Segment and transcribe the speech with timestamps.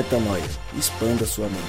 [0.00, 0.42] Metanoia.
[0.78, 1.60] Expanda sua mente.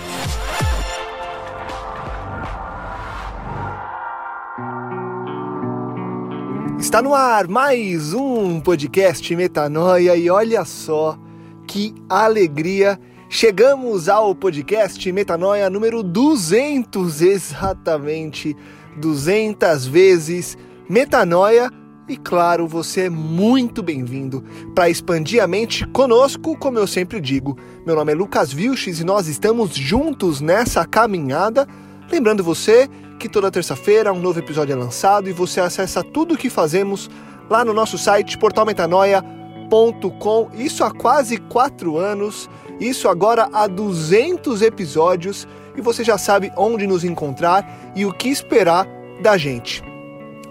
[6.79, 11.19] Está no ar mais um podcast Metanoia e olha só
[11.67, 12.97] que alegria!
[13.29, 18.55] Chegamos ao podcast Metanoia número 200, exatamente
[18.95, 20.57] 200 vezes
[20.89, 21.69] Metanoia.
[22.07, 27.57] E claro, você é muito bem-vindo para expandir a mente conosco, como eu sempre digo.
[27.85, 31.67] Meu nome é Lucas Vilches e nós estamos juntos nessa caminhada.
[32.11, 36.37] Lembrando você que toda terça-feira um novo episódio é lançado e você acessa tudo o
[36.37, 37.09] que fazemos
[37.49, 40.49] lá no nosso site portalmetanoia.com.
[40.55, 46.87] Isso há quase quatro anos, isso agora há 200 episódios e você já sabe onde
[46.87, 48.87] nos encontrar e o que esperar
[49.21, 49.83] da gente.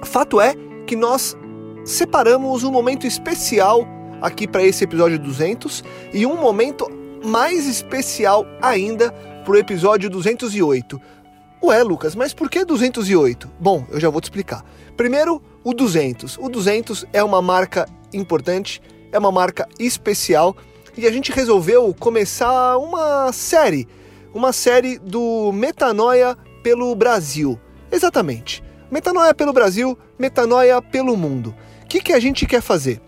[0.03, 0.55] Fato é
[0.87, 1.37] que nós
[1.91, 3.87] separamos um momento especial
[4.23, 5.83] aqui para esse episódio 200
[6.15, 6.87] e um momento
[7.25, 9.11] mais especial ainda
[9.45, 11.01] para o episódio 208.
[11.63, 13.51] Ué, Lucas, mas por que 208?
[13.59, 14.65] Bom, eu já vou te explicar.
[14.97, 16.39] Primeiro, o 200.
[16.39, 18.81] O 200 é uma marca importante,
[19.11, 20.57] é uma marca especial
[20.97, 23.89] e a gente resolveu começar uma série,
[24.33, 27.59] uma série do Metanoia pelo Brasil.
[27.91, 28.63] Exatamente.
[28.91, 31.53] Metanoia pelo Brasil, metanoia pelo mundo.
[31.91, 33.01] Que, que a gente quer fazer?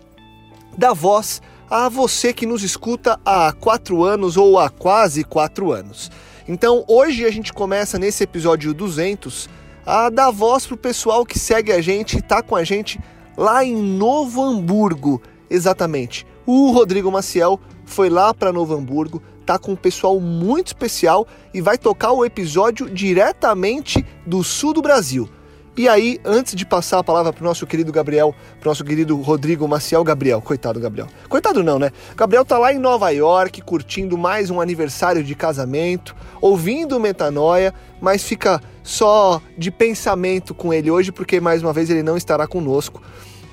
[0.77, 6.11] Dar voz a você que nos escuta há quatro anos ou há quase quatro anos.
[6.49, 9.47] Então hoje a gente começa nesse episódio 200
[9.85, 12.99] a dar voz para o pessoal que segue a gente e está com a gente
[13.37, 15.21] lá em Novo Hamburgo.
[15.49, 16.27] Exatamente.
[16.45, 21.61] O Rodrigo Maciel foi lá para Novo Hamburgo, tá com um pessoal muito especial e
[21.61, 25.29] vai tocar o episódio diretamente do sul do Brasil.
[25.75, 29.19] E aí, antes de passar a palavra para o nosso querido Gabriel, para nosso querido
[29.19, 31.07] Rodrigo Maciel Gabriel, coitado Gabriel.
[31.27, 31.89] Coitado não, né?
[32.15, 38.23] Gabriel tá lá em Nova York curtindo mais um aniversário de casamento, ouvindo Metanoia, mas
[38.23, 43.01] fica só de pensamento com ele hoje, porque mais uma vez ele não estará conosco.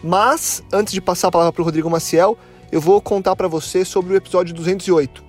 [0.04, 2.36] Mas, antes de passar a palavra para o Rodrigo Maciel,
[2.70, 5.24] eu vou contar para você sobre o episódio 208.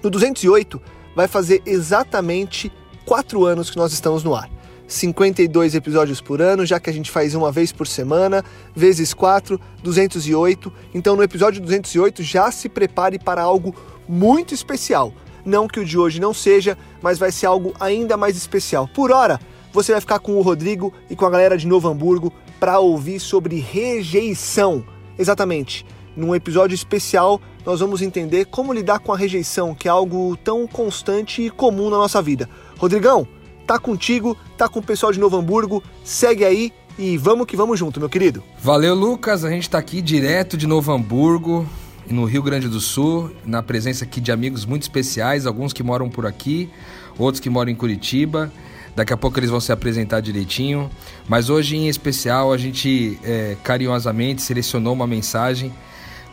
[0.00, 0.80] No 208,
[1.16, 2.70] vai fazer exatamente
[3.04, 4.48] quatro anos que nós estamos no ar.
[4.88, 8.42] 52 episódios por ano, já que a gente faz uma vez por semana,
[8.74, 10.72] vezes 4, 208.
[10.94, 13.74] Então no episódio 208 já se prepare para algo
[14.08, 15.12] muito especial.
[15.44, 18.88] Não que o de hoje não seja, mas vai ser algo ainda mais especial.
[18.88, 19.38] Por hora,
[19.72, 23.20] você vai ficar com o Rodrigo e com a galera de Novo Hamburgo para ouvir
[23.20, 24.84] sobre rejeição.
[25.18, 25.84] Exatamente.
[26.16, 30.66] Num episódio especial, nós vamos entender como lidar com a rejeição, que é algo tão
[30.66, 32.48] constante e comum na nossa vida.
[32.76, 33.28] Rodrigão,
[33.68, 37.78] tá contigo, tá com o pessoal de Novo Hamburgo, segue aí e vamos que vamos
[37.78, 38.42] junto, meu querido.
[38.62, 39.44] Valeu, Lucas.
[39.44, 41.68] A gente tá aqui direto de Novo Hamburgo,
[42.08, 46.08] no Rio Grande do Sul, na presença aqui de amigos muito especiais, alguns que moram
[46.08, 46.70] por aqui,
[47.18, 48.50] outros que moram em Curitiba.
[48.96, 50.90] Daqui a pouco eles vão se apresentar direitinho.
[51.28, 55.70] Mas hoje, em especial, a gente é, carinhosamente selecionou uma mensagem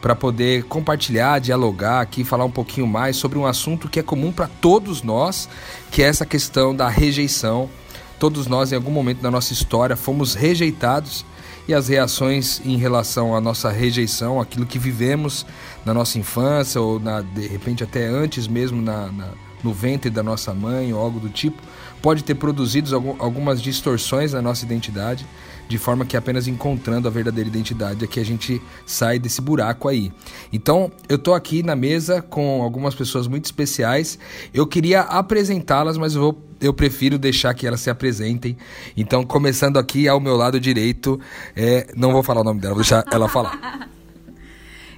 [0.05, 4.31] para poder compartilhar, dialogar aqui, falar um pouquinho mais sobre um assunto que é comum
[4.31, 5.49] para todos nós,
[5.89, 7.67] que é essa questão da rejeição.
[8.19, 11.25] Todos nós, em algum momento da nossa história, fomos rejeitados
[11.67, 15.43] e as reações em relação à nossa rejeição, aquilo que vivemos
[15.83, 19.29] na nossa infância ou na, de repente até antes mesmo na, na,
[19.63, 21.59] no ventre da nossa mãe ou algo do tipo,
[22.01, 25.25] pode ter produzido algumas distorções na nossa identidade
[25.67, 29.87] de forma que apenas encontrando a verdadeira identidade é que a gente sai desse buraco
[29.87, 30.11] aí.
[30.53, 34.19] Então, eu tô aqui na mesa com algumas pessoas muito especiais.
[34.53, 38.57] Eu queria apresentá-las, mas eu vou eu prefiro deixar que elas se apresentem.
[38.95, 41.19] Então, começando aqui ao meu lado direito,
[41.55, 43.89] é, não vou falar o nome dela, vou deixar ela falar.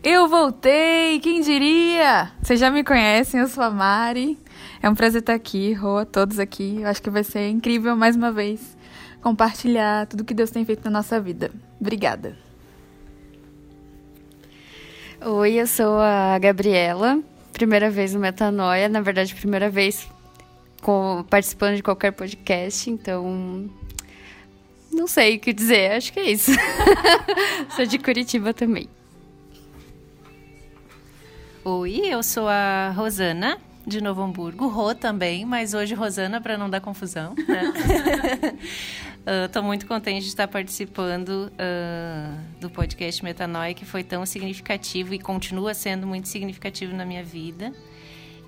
[0.03, 2.31] Eu voltei, quem diria?
[2.41, 4.37] Vocês já me conhecem, eu sou a Mari.
[4.81, 6.81] É um prazer estar aqui, Rô, todos aqui.
[6.81, 8.77] Eu acho que vai ser incrível mais uma vez
[9.21, 11.51] compartilhar tudo que Deus tem feito na nossa vida.
[11.79, 12.37] Obrigada.
[15.19, 17.19] Oi, eu sou a Gabriela,
[17.51, 20.07] primeira vez no Metanoia, na verdade, primeira vez
[20.81, 23.67] com, participando de qualquer podcast, então
[24.91, 26.51] não sei o que dizer, acho que é isso.
[27.75, 28.87] sou de Curitiba também.
[31.65, 33.57] Oi, eu sou a Rosana,
[33.87, 37.33] de Novo Hamburgo, Rô também, mas hoje Rosana para não dar confusão.
[37.47, 37.73] Né?
[39.45, 45.13] Estou uh, muito contente de estar participando uh, do podcast Metanoia, que foi tão significativo
[45.13, 47.71] e continua sendo muito significativo na minha vida.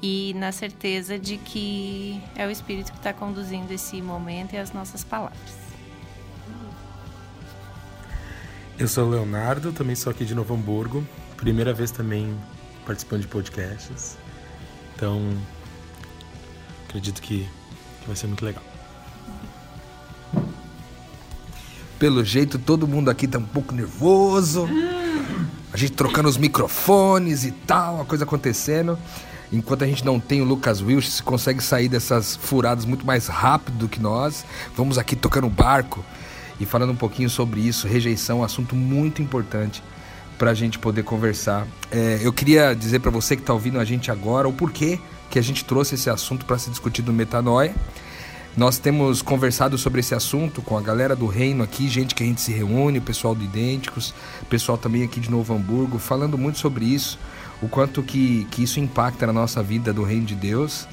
[0.01, 4.73] E na certeza de que é o Espírito que está conduzindo esse momento e as
[4.73, 5.57] nossas palavras.
[8.77, 11.05] Eu sou o Leonardo, também sou aqui de Novo Hamburgo.
[11.35, 12.37] Primeira vez também
[12.85, 14.17] participando de podcasts.
[14.99, 15.21] Então,
[16.85, 17.47] acredito que,
[18.01, 18.61] que vai ser muito legal.
[21.97, 24.67] Pelo jeito, todo mundo aqui tá um pouco nervoso.
[25.71, 28.99] A gente trocando os microfones e tal, a coisa acontecendo.
[29.53, 33.77] Enquanto a gente não tem o Lucas Wilson, consegue sair dessas furadas muito mais rápido
[33.77, 34.45] do que nós.
[34.75, 36.03] Vamos aqui tocando barco
[36.59, 37.87] e falando um pouquinho sobre isso.
[37.87, 39.81] Rejeição, um assunto muito importante
[40.39, 41.67] para a gente poder conversar.
[41.91, 44.97] É, eu queria dizer para você que está ouvindo a gente agora o porquê
[45.29, 47.75] que a gente trouxe esse assunto para ser discutido no Metanoia.
[48.57, 52.25] Nós temos conversado sobre esse assunto com a galera do reino aqui, gente que a
[52.25, 54.13] gente se reúne, pessoal do Idênticos,
[54.49, 57.19] pessoal também aqui de Novo Hamburgo, falando muito sobre isso,
[57.61, 60.87] o quanto que, que isso impacta na nossa vida do reino de Deus.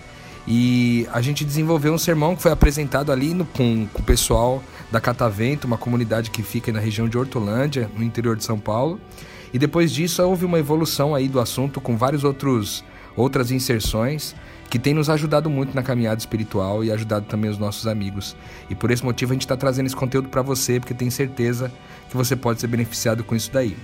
[0.46, 4.62] E a gente desenvolveu um sermão que foi apresentado ali no, com, com o pessoal
[4.92, 9.00] da Catavento, uma comunidade que fica na região de Hortolândia, no interior de São Paulo.
[9.52, 12.84] E depois disso houve uma evolução aí do assunto com vários outros
[13.16, 14.34] outras inserções
[14.68, 18.36] que tem nos ajudado muito na caminhada espiritual e ajudado também os nossos amigos.
[18.68, 21.72] E por esse motivo a gente está trazendo esse conteúdo para você, porque tem certeza
[22.10, 23.76] que você pode ser beneficiado com isso daí.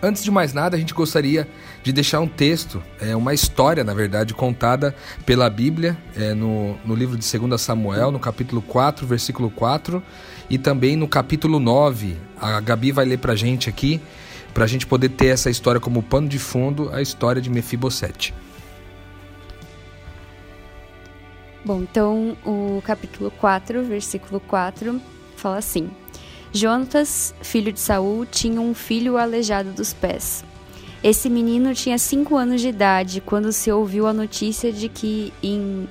[0.00, 1.48] Antes de mais nada, a gente gostaria
[1.82, 4.94] de deixar um texto, é, uma história, na verdade, contada
[5.26, 10.00] pela Bíblia é, no, no livro de 2 Samuel, no capítulo 4, versículo 4,
[10.48, 12.16] e também no capítulo 9.
[12.40, 14.00] A Gabi vai ler para gente aqui,
[14.54, 18.34] para a gente poder ter essa história como pano de fundo, a história de Mefibosete.
[21.64, 25.00] Bom, então o capítulo 4, versículo 4,
[25.36, 25.90] fala assim:
[26.52, 30.44] Jonatas, filho de Saul, tinha um filho aleijado dos pés.
[31.02, 35.88] Esse menino tinha cinco anos de idade quando se ouviu a notícia de que em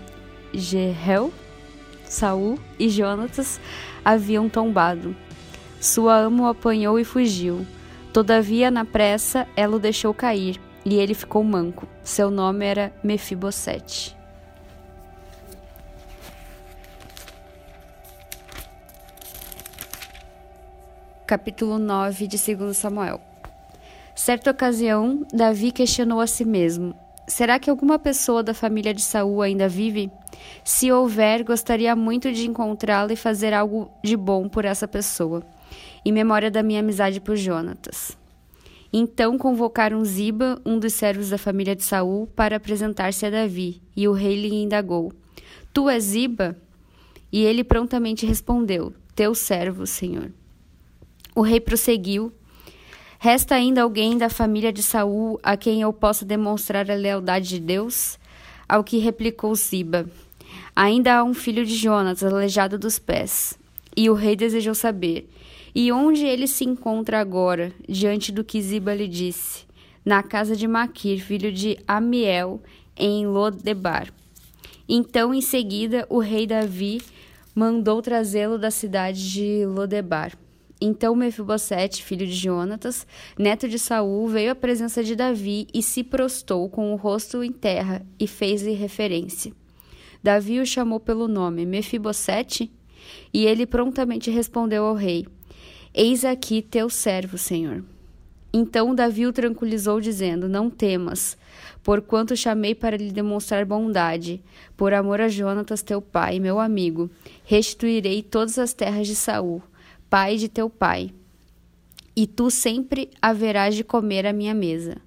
[0.53, 1.31] Jehel,
[2.03, 3.59] Saul e Jonatas
[4.03, 5.15] haviam tombado.
[5.79, 7.65] Sua ama o apanhou e fugiu.
[8.17, 11.87] Todavia, na pressa, ela o deixou cair, e ele ficou manco.
[12.01, 14.17] Seu nome era Mefibosete.
[21.27, 23.21] capítulo 9 de 2 Samuel.
[24.15, 26.95] Certa ocasião, Davi questionou a si mesmo:
[27.27, 30.11] Será que alguma pessoa da família de Saul ainda vive?
[30.63, 35.43] Se houver, gostaria muito de encontrá-la e fazer algo de bom por essa pessoa,
[36.05, 38.17] em memória da minha amizade por Jonatas.
[38.91, 44.07] Então convocaram Ziba, um dos servos da família de Saul, para apresentar-se a Davi, e
[44.07, 45.11] o rei lhe indagou:
[45.73, 46.57] Tu és Ziba?
[47.31, 50.31] E ele prontamente respondeu: Teu servo, senhor.
[51.35, 52.31] O rei prosseguiu:
[53.19, 57.59] Resta ainda alguém da família de Saul a quem eu possa demonstrar a lealdade de
[57.59, 58.17] Deus?
[58.67, 60.09] Ao que replicou Ziba:
[60.75, 63.57] Ainda há um filho de Jonas, aleijado dos pés.
[63.95, 65.29] E o rei desejou saber:
[65.79, 67.71] E onde ele se encontra agora?
[67.87, 69.63] Diante do que Ziba lhe disse:
[70.03, 72.59] Na casa de Maquir, filho de Amiel,
[72.97, 74.11] em Lodebar.
[74.89, 76.99] Então, em seguida, o rei Davi
[77.53, 80.35] mandou trazê-lo da cidade de Lodebar.
[80.81, 83.05] Então Mefibosete, filho de Jonatas,
[83.37, 87.51] neto de Saul, veio à presença de Davi e se prostou com o rosto em
[87.51, 89.53] terra e fez-lhe referência.
[90.23, 92.71] Davi o chamou pelo nome Mefibosete,
[93.31, 95.27] e ele prontamente respondeu ao rei:
[95.99, 97.83] Eis aqui teu servo, Senhor.
[98.53, 101.35] Então Davi o tranquilizou, dizendo: Não temas,
[101.81, 104.39] porquanto chamei para lhe demonstrar bondade,
[104.77, 107.09] por amor a Jonatas, teu pai, meu amigo,
[107.43, 109.59] restituirei todas as terras de Saul
[110.07, 111.09] pai de teu pai,
[112.15, 114.97] e tu sempre haverás de comer à minha mesa.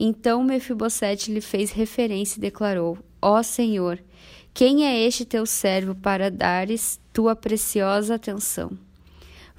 [0.00, 3.98] Então Mefibosete lhe fez referência e declarou: Ó Senhor,
[4.54, 8.78] quem é este teu servo para dares tua preciosa atenção?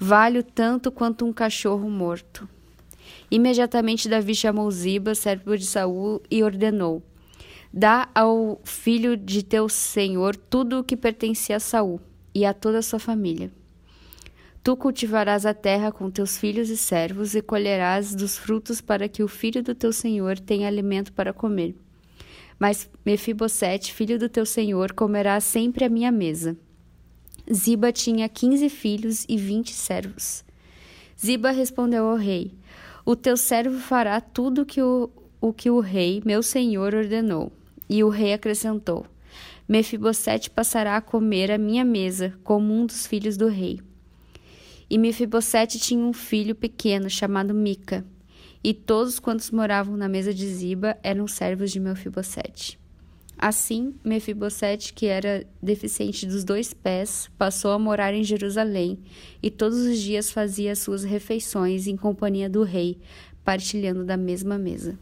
[0.06, 2.46] Vale tanto quanto um cachorro morto.
[3.30, 7.02] Imediatamente Davi chamou Ziba, servo de Saul, e ordenou:
[7.72, 11.98] Dá ao filho de teu senhor tudo o que pertencia a Saul
[12.34, 13.50] e a toda a sua família.
[14.62, 19.22] Tu cultivarás a terra com teus filhos e servos, e colherás dos frutos para que
[19.22, 21.74] o filho do teu senhor tenha alimento para comer.
[22.58, 26.58] Mas Mefibosete, filho do teu senhor, comerá sempre à minha mesa.
[27.52, 30.42] Ziba tinha quinze filhos e vinte servos.
[31.20, 32.52] Ziba respondeu ao rei:
[33.04, 35.10] O teu servo fará tudo que o,
[35.40, 37.52] o que o rei, meu senhor, ordenou.
[37.88, 39.06] E o rei acrescentou:
[39.68, 43.78] Mefibosete passará a comer à minha mesa, como um dos filhos do rei.
[44.88, 48.06] E Mefibosete tinha um filho pequeno chamado Mica,
[48.62, 52.78] e todos quantos moravam na mesa de Ziba eram servos de Mefibosete.
[53.36, 58.98] Assim, Mefibosete, que era deficiente dos dois pés, passou a morar em Jerusalém
[59.42, 62.96] e todos os dias fazia suas refeições em companhia do rei,
[63.44, 64.98] partilhando da mesma mesa.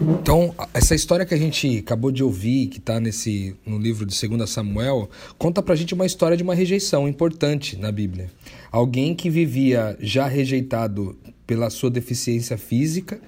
[0.00, 4.50] Então, essa história que a gente acabou de ouvir, que está no livro de 2
[4.50, 8.28] Samuel, conta pra gente uma história de uma rejeição importante na Bíblia.
[8.72, 11.16] Alguém que vivia já rejeitado
[11.46, 13.20] pela sua deficiência física,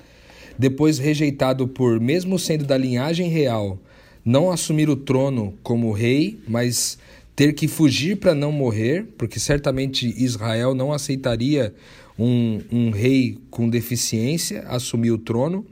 [0.58, 3.78] depois rejeitado por, mesmo sendo da linhagem real,
[4.24, 6.98] não assumir o trono como rei, mas
[7.36, 11.74] ter que fugir para não morrer, porque certamente Israel não aceitaria
[12.18, 15.66] um, um rei com deficiência assumir o trono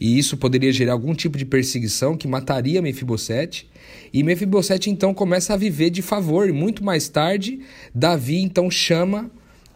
[0.00, 3.68] e isso poderia gerar algum tipo de perseguição que mataria Mefibosete.
[4.10, 6.48] E Mefibosete então começa a viver de favor.
[6.48, 7.60] E muito mais tarde,
[7.94, 9.30] Davi então chama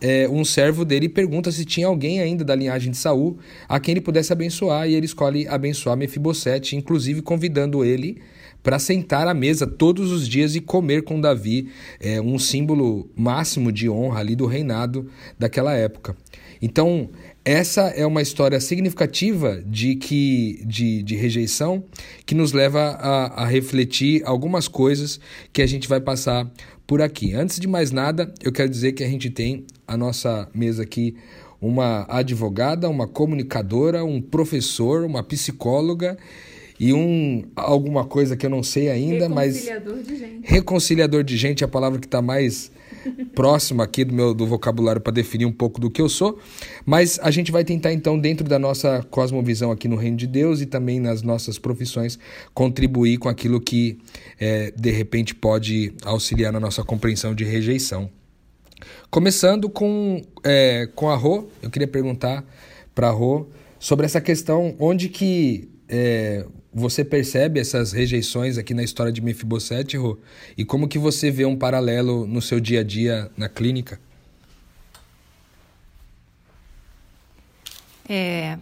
[0.06, 3.92] é, um servo dele pergunta se tinha alguém ainda da linhagem de Saul a quem
[3.92, 4.87] ele pudesse abençoar.
[4.87, 8.20] E ele escolhe abençoar Mefibosete, inclusive convidando ele
[8.64, 11.68] para sentar à mesa todos os dias e comer com Davi,
[12.00, 15.06] é, um símbolo máximo de honra ali do reinado
[15.38, 16.16] daquela época.
[16.62, 17.11] Então,
[17.44, 21.85] essa é uma história significativa de, que, de, de rejeição
[22.25, 25.21] que nos leva a, a refletir algumas coisas
[25.52, 26.50] que a gente vai passar
[26.87, 27.35] por aqui.
[27.35, 31.14] Antes de mais nada, eu quero dizer que a gente tem a nossa mesa aqui
[31.61, 36.16] uma advogada, uma comunicadora, um professor, uma psicóloga
[36.78, 40.40] e um alguma coisa que eu não sei ainda, mas Reconciliador de gente.
[40.43, 42.73] reconciliador de gente é a palavra que está mais
[43.35, 46.38] próxima aqui do meu do vocabulário para definir um pouco do que eu sou,
[46.85, 50.61] mas a gente vai tentar então dentro da nossa cosmovisão aqui no Reino de Deus
[50.61, 52.19] e também nas nossas profissões
[52.52, 53.99] contribuir com aquilo que
[54.40, 58.11] é, de repente pode auxiliar na nossa compreensão de rejeição.
[59.11, 62.45] Começando com é, com a Rô, eu queria perguntar
[62.95, 63.47] para a Rô
[63.78, 69.97] sobre essa questão onde que é, você percebe essas rejeições aqui na história de Mefibosete,
[69.97, 70.19] Rô?
[70.59, 74.00] E como que você vê um paralelo no seu dia a dia na clínica?
[78.09, 78.59] É,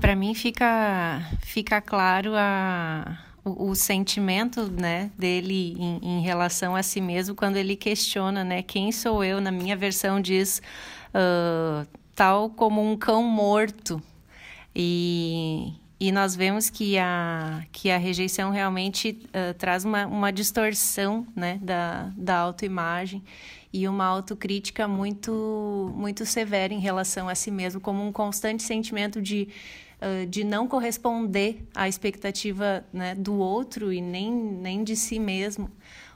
[0.00, 6.82] para mim fica, fica claro a, o, o sentimento né, dele em, em, relação a
[6.82, 9.38] si mesmo quando ele questiona né, quem sou eu.
[9.38, 10.62] Na minha versão diz
[11.14, 14.02] uh, tal como um cão morto.
[14.74, 21.26] E, e nós vemos que a, que a rejeição realmente uh, traz uma, uma distorção
[21.36, 23.22] né, da, da autoimagem
[23.70, 29.20] e uma autocrítica muito, muito severa em relação a si mesmo, como um constante sentimento
[29.20, 29.48] de,
[30.00, 35.70] uh, de não corresponder à expectativa né, do outro e nem, nem de si mesmo.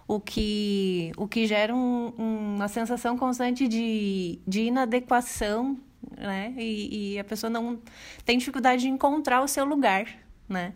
[0.08, 2.08] O que, o que gera um,
[2.56, 5.78] uma sensação constante de, de inadequação
[6.16, 6.54] né?
[6.56, 7.80] E, e, a pessoa não
[8.24, 10.06] tem dificuldade de encontrar o seu lugar,
[10.48, 10.72] né?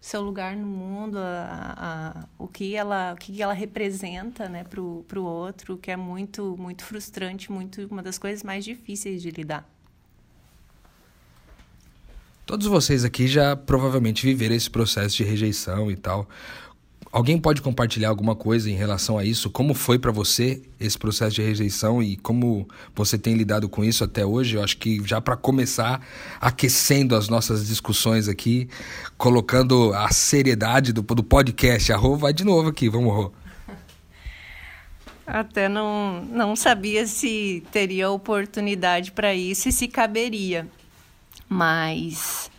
[0.00, 5.04] Seu lugar no mundo, a, a, o que ela, o que ela representa, né, pro,
[5.06, 9.64] pro outro, que é muito, muito frustrante, muito uma das coisas mais difíceis de lidar.
[12.44, 16.28] Todos vocês aqui já provavelmente viveram esse processo de rejeição e tal.
[17.12, 19.50] Alguém pode compartilhar alguma coisa em relação a isso?
[19.50, 24.02] Como foi para você esse processo de rejeição e como você tem lidado com isso
[24.02, 24.56] até hoje?
[24.56, 26.00] Eu acho que já para começar
[26.40, 28.66] aquecendo as nossas discussões aqui,
[29.18, 31.92] colocando a seriedade do, do podcast.
[31.92, 33.30] A Rô vai de novo aqui, vamos Rô.
[35.26, 40.66] Até não, não sabia se teria oportunidade para isso e se caberia.
[41.46, 42.50] Mas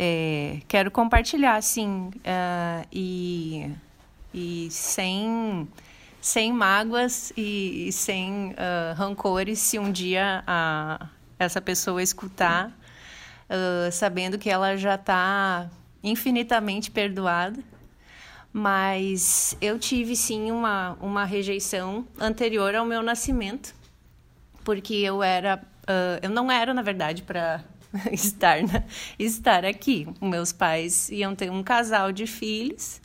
[0.00, 3.68] é, quero compartilhar, sim, uh, e,
[4.32, 5.68] e sem,
[6.20, 13.90] sem mágoas e, e sem uh, rancores se um dia a, essa pessoa escutar, uh,
[13.90, 15.68] sabendo que ela já está
[16.00, 17.58] infinitamente perdoada.
[18.52, 23.74] Mas eu tive sim uma, uma rejeição anterior ao meu nascimento,
[24.64, 25.62] porque eu era.
[26.22, 27.62] eu não era, na verdade, para
[28.12, 28.84] estar, na,
[29.18, 30.06] estar aqui.
[30.20, 33.00] Meus pais iam ter um casal de filhos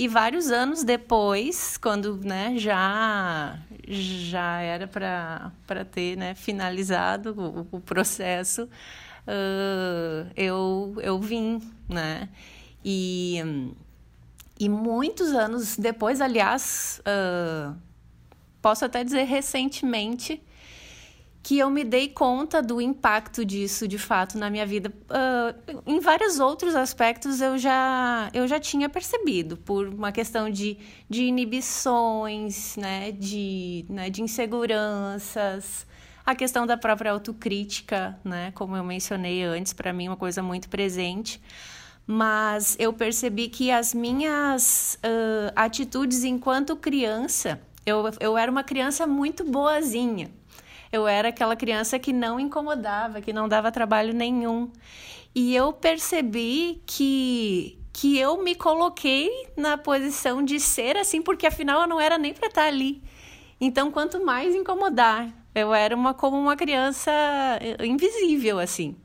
[0.00, 7.80] e vários anos depois, quando né, já já era para ter né, finalizado o, o
[7.80, 12.30] processo, uh, eu, eu vim, né?
[12.82, 13.42] E,
[14.58, 17.76] e muitos anos depois, aliás, uh,
[18.62, 20.42] posso até dizer recentemente,
[21.42, 24.92] que eu me dei conta do impacto disso de fato na minha vida.
[25.08, 30.76] Uh, em vários outros aspectos eu já, eu já tinha percebido, por uma questão de,
[31.08, 35.86] de inibições, né, de, né, de inseguranças,
[36.24, 40.42] a questão da própria autocrítica, né, como eu mencionei antes, para mim é uma coisa
[40.42, 41.40] muito presente.
[42.06, 49.06] Mas eu percebi que as minhas uh, atitudes enquanto criança, eu, eu era uma criança
[49.06, 50.30] muito boazinha
[50.92, 54.70] Eu era aquela criança que não incomodava, que não dava trabalho nenhum.
[55.34, 61.82] E eu percebi que que eu me coloquei na posição de ser assim, porque afinal
[61.82, 63.02] eu não era nem para estar ali.
[63.60, 67.10] Então, quanto mais incomodar, eu era uma como uma criança
[67.84, 68.96] invisível assim.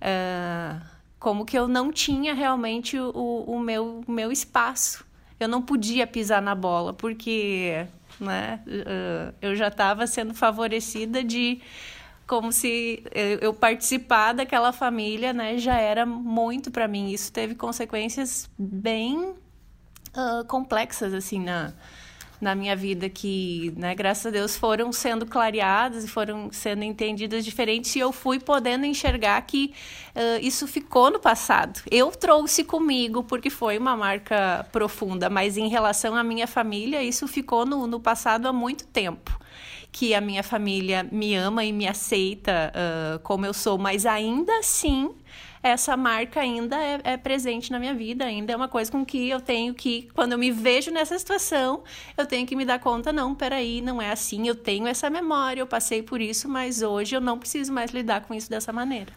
[0.00, 0.84] Uh,
[1.18, 5.04] como que eu não tinha realmente o, o meu, meu espaço.
[5.38, 7.86] Eu não podia pisar na bola, porque
[8.20, 11.60] né, uh, eu já estava sendo favorecida de
[12.26, 13.04] como se
[13.42, 17.10] eu participar daquela família, né, já era muito para mim.
[17.10, 19.34] Isso teve consequências bem
[20.16, 21.74] uh, complexas assim na
[22.44, 27.44] na minha vida que, né, graças a Deus, foram sendo clareadas e foram sendo entendidas
[27.44, 29.72] diferentes e eu fui podendo enxergar que
[30.14, 31.80] uh, isso ficou no passado.
[31.90, 37.26] Eu trouxe comigo porque foi uma marca profunda, mas em relação à minha família, isso
[37.26, 39.36] ficou no, no passado há muito tempo
[39.90, 44.58] que a minha família me ama e me aceita uh, como eu sou, mas ainda
[44.58, 45.14] assim
[45.64, 49.30] essa marca ainda é, é, presente na minha vida, ainda é uma coisa com que
[49.30, 51.82] eu tenho que, quando eu me vejo nessa situação,
[52.18, 55.62] eu tenho que me dar conta, não, peraí, não é assim, eu tenho essa memória,
[55.62, 59.10] eu passei por isso, mas hoje eu não preciso mais lidar com isso dessa maneira.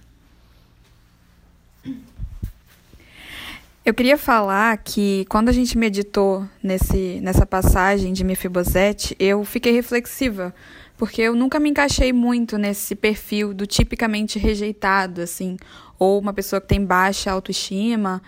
[3.86, 9.74] Eu queria falar que quando a gente meditou nesse, nessa passagem de Mefibosete, eu fiquei
[9.74, 10.56] reflexiva,
[10.98, 15.56] porque eu nunca me encaixei muito nesse perfil do tipicamente rejeitado, assim,
[16.00, 18.22] ou uma pessoa que tem baixa autoestima.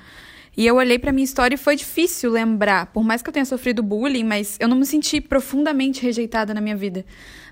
[0.55, 3.45] E eu olhei para minha história e foi difícil lembrar, por mais que eu tenha
[3.45, 7.05] sofrido bullying, mas eu não me senti profundamente rejeitada na minha vida.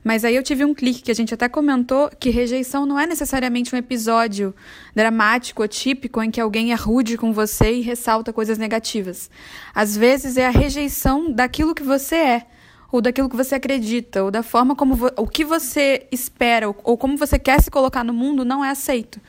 [0.03, 3.07] Mas aí eu tive um clique que a gente até comentou que rejeição não é
[3.07, 4.53] necessariamente um episódio
[4.93, 9.29] dramático ou típico em que alguém é rude com você e ressalta coisas negativas.
[9.73, 12.45] Às vezes é a rejeição daquilo que você é,
[12.91, 17.17] ou daquilo que você acredita, ou da forma como o que você espera, ou, como
[17.17, 19.19] você quer se colocar no mundo não é aceito.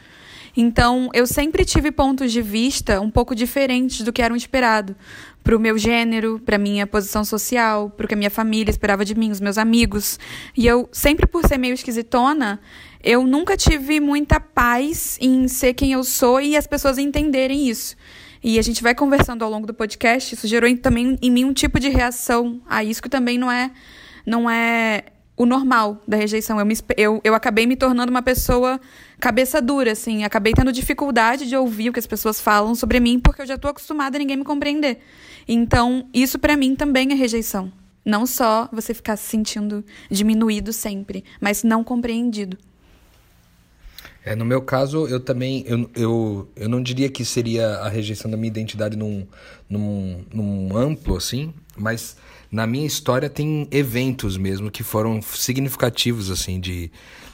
[0.57, 4.97] Então, eu sempre tive pontos de vista um pouco diferentes do que eram esperado
[5.45, 9.05] para o meu gênero, para minha posição social, para o que a minha família esperava
[9.05, 10.19] de mim, os meus amigos.
[10.57, 12.61] E eu, sempre por ser meio esquisitona,
[13.03, 17.97] eu nunca tive muita paz em ser quem eu sou e as pessoas entenderem isso.
[18.43, 21.53] E a gente vai conversando ao longo do podcast, isso gerou também em mim um
[21.53, 23.71] tipo de reação a isso que também não é
[24.25, 25.05] não é
[25.39, 26.59] o normal da rejeição.
[26.59, 28.81] Eu, me, eu, eu acabei me tornando uma pessoa
[29.21, 30.25] cabeça dura, assim.
[30.25, 33.55] Acabei tendo dificuldade de ouvir o que as pessoas falam sobre mim, porque eu já
[33.55, 34.99] estou acostumada a ninguém me compreender.
[35.47, 37.73] Então, isso para mim também é rejeição.
[38.05, 42.59] Não só você ficar se sentindo diminuído sempre, mas não compreendido.
[44.29, 48.31] É, no meu caso, eu também, eu, eu, eu não diria que seria a rejeição
[48.31, 49.27] da minha identidade num,
[49.71, 52.15] num, num amplo, assim, mas
[52.53, 56.93] na minha história tem eventos mesmo que foram significativos assim de,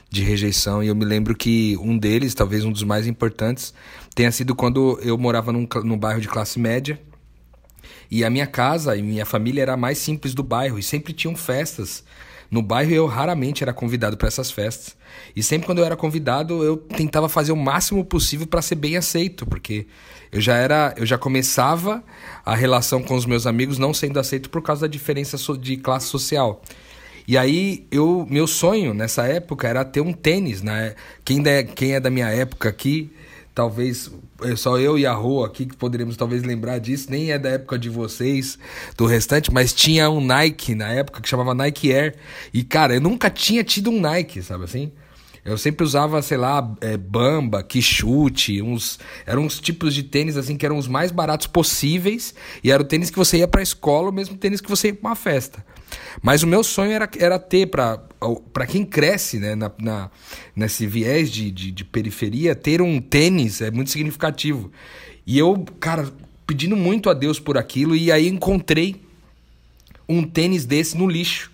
[0.09, 0.85] de rejeição.
[0.85, 3.75] E eu me lembro que um deles, talvez um dos mais importantes,
[4.15, 7.01] tenha sido quando eu morava num, num bairro de classe média.
[8.09, 11.13] E a minha casa e minha família era a mais simples do bairro e sempre
[11.13, 12.05] tinham festas
[12.55, 14.97] no bairro eu raramente era convidado para essas festas.
[15.35, 18.97] E sempre quando eu era convidado, eu tentava fazer o máximo possível para ser bem
[18.97, 19.89] aceito, porque
[20.31, 22.01] eu já era, eu já começava
[22.47, 26.07] a relação com os meus amigos não sendo aceito por causa da diferença de classe
[26.07, 26.63] social.
[27.27, 30.95] E aí, eu, meu sonho nessa época era ter um tênis, né?
[31.25, 33.11] Quem, é, quem é da minha época aqui,
[33.53, 34.13] talvez
[34.57, 37.79] só eu e a Rô aqui que poderíamos talvez lembrar disso, nem é da época
[37.79, 38.59] de vocês,
[38.97, 42.15] do restante, mas tinha um Nike na época que chamava Nike Air.
[42.53, 44.93] E cara, eu nunca tinha tido um Nike, sabe assim?
[45.45, 48.99] Eu sempre usava, sei lá, é, Bamba, Quixute, uns.
[49.27, 52.35] Eram uns tipos de tênis assim que eram os mais baratos possíveis.
[52.63, 54.95] E era o tênis que você ia pra escola, o mesmo tênis que você ia
[54.95, 55.65] pra uma festa.
[56.23, 60.11] Mas o meu sonho era, era ter, para quem cresce né, na, na,
[60.57, 64.73] nesse viés de, de, de periferia, ter um tênis é muito significativo.
[65.27, 66.11] E eu, cara,
[66.47, 69.03] pedindo muito a Deus por aquilo, e aí encontrei
[70.09, 71.53] um tênis desse no lixo.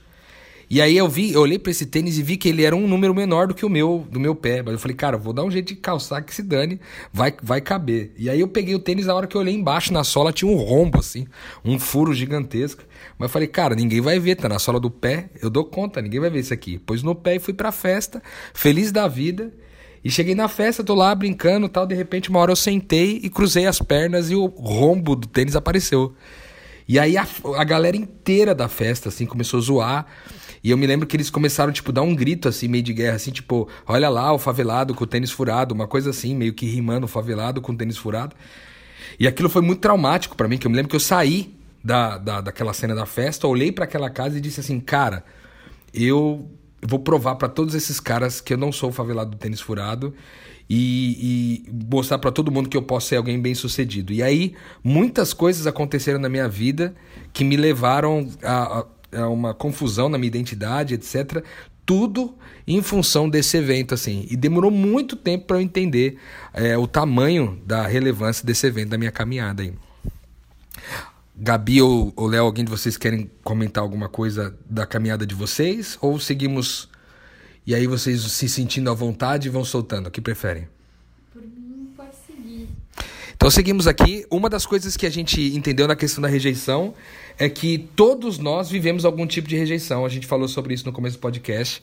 [0.73, 2.87] E aí eu vi, eu olhei para esse tênis e vi que ele era um
[2.87, 4.63] número menor do que o meu, do meu pé.
[4.63, 6.81] Mas eu falei, cara, vou dar um jeito de calçar que se dane,
[7.13, 8.13] vai, vai caber.
[8.17, 10.49] E aí eu peguei o tênis na hora que eu olhei embaixo na sola tinha
[10.49, 11.27] um rombo assim,
[11.65, 12.85] um furo gigantesco.
[13.19, 16.01] Mas eu falei, cara, ninguém vai ver, tá na sola do pé, eu dou conta,
[16.01, 16.79] ninguém vai ver isso aqui.
[16.79, 18.23] Pôs no pé e fui pra festa,
[18.55, 19.53] feliz da vida.
[20.05, 23.29] E cheguei na festa, tô lá brincando tal, de repente uma hora eu sentei e
[23.29, 26.15] cruzei as pernas e o rombo do tênis apareceu.
[26.87, 30.07] E aí a, a galera inteira da festa, assim, começou a zoar.
[30.62, 33.16] E eu me lembro que eles começaram, tipo, dar um grito, assim, meio de guerra,
[33.16, 36.66] assim, tipo, olha lá o favelado com o tênis furado, uma coisa assim, meio que
[36.66, 38.37] rimando o favelado com o tênis furado.
[39.18, 42.18] E aquilo foi muito traumático para mim, que eu me lembro que eu saí da,
[42.18, 45.25] da, daquela cena da festa, olhei para aquela casa e disse assim, cara,
[45.94, 46.49] eu
[46.83, 50.14] vou provar para todos esses caras que eu não sou o favelado do tênis furado
[50.68, 54.12] e, e mostrar para todo mundo que eu posso ser alguém bem sucedido.
[54.12, 56.94] E aí, muitas coisas aconteceram na minha vida
[57.33, 58.87] que me levaram a, a,
[59.18, 61.44] uma confusão na minha identidade, etc.
[61.85, 62.35] Tudo
[62.66, 64.27] em função desse evento, assim.
[64.31, 66.18] E demorou muito tempo para eu entender
[66.53, 69.73] é, o tamanho da relevância desse evento da minha caminhada aí.
[71.37, 75.96] Gabi ou, ou Léo, alguém de vocês querem comentar alguma coisa da caminhada de vocês?
[76.01, 76.90] Ou seguimos
[77.66, 80.09] e aí vocês se sentindo à vontade vão soltando?
[80.09, 80.66] O que preferem?
[81.33, 82.68] Por mim, pode seguir.
[83.40, 84.26] Então seguimos aqui.
[84.31, 86.92] Uma das coisas que a gente entendeu na questão da rejeição
[87.38, 90.05] é que todos nós vivemos algum tipo de rejeição.
[90.05, 91.83] A gente falou sobre isso no começo do podcast.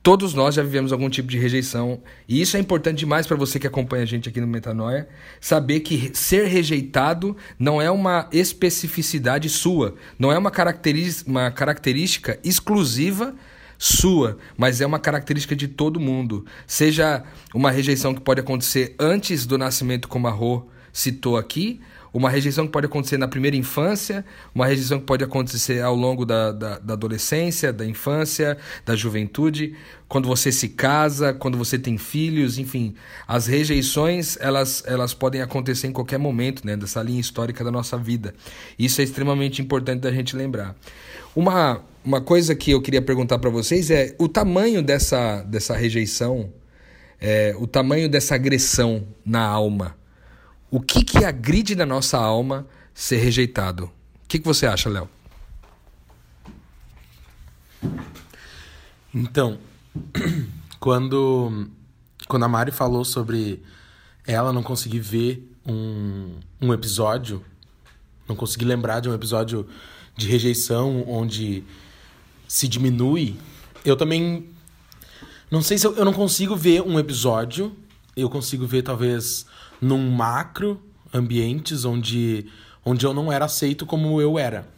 [0.00, 2.00] Todos nós já vivemos algum tipo de rejeição.
[2.28, 5.08] E isso é importante demais para você que acompanha a gente aqui no Metanoia.
[5.40, 9.96] Saber que ser rejeitado não é uma especificidade sua.
[10.16, 13.34] Não é uma característica, uma característica exclusiva
[13.76, 16.46] sua, mas é uma característica de todo mundo.
[16.64, 21.80] Seja uma rejeição que pode acontecer antes do nascimento, como a Rô citou aqui,
[22.12, 24.24] uma rejeição que pode acontecer na primeira infância,
[24.54, 29.74] uma rejeição que pode acontecer ao longo da, da, da, adolescência, da infância, da juventude,
[30.08, 32.94] quando você se casa, quando você tem filhos, enfim.
[33.26, 37.96] As rejeições, elas, elas podem acontecer em qualquer momento, né, dessa linha histórica da nossa
[37.96, 38.34] vida.
[38.78, 40.76] Isso é extremamente importante da gente lembrar.
[41.34, 46.52] Uma, uma coisa que eu queria perguntar para vocês é o tamanho dessa, dessa rejeição,
[47.18, 50.01] é, o tamanho dessa agressão na alma
[50.72, 53.84] o que, que agride na nossa alma ser rejeitado?
[53.84, 55.06] O que, que você acha, Léo?
[59.14, 59.58] Então,
[60.80, 61.68] quando,
[62.26, 63.62] quando a Mari falou sobre
[64.26, 67.44] ela não conseguir ver um, um episódio,
[68.26, 69.68] não conseguir lembrar de um episódio
[70.16, 71.64] de rejeição onde
[72.48, 73.36] se diminui,
[73.84, 74.48] eu também.
[75.50, 77.76] Não sei se eu, eu não consigo ver um episódio,
[78.16, 79.46] eu consigo ver talvez
[79.80, 82.46] num macro ambientes onde,
[82.84, 84.68] onde eu não era aceito como eu era.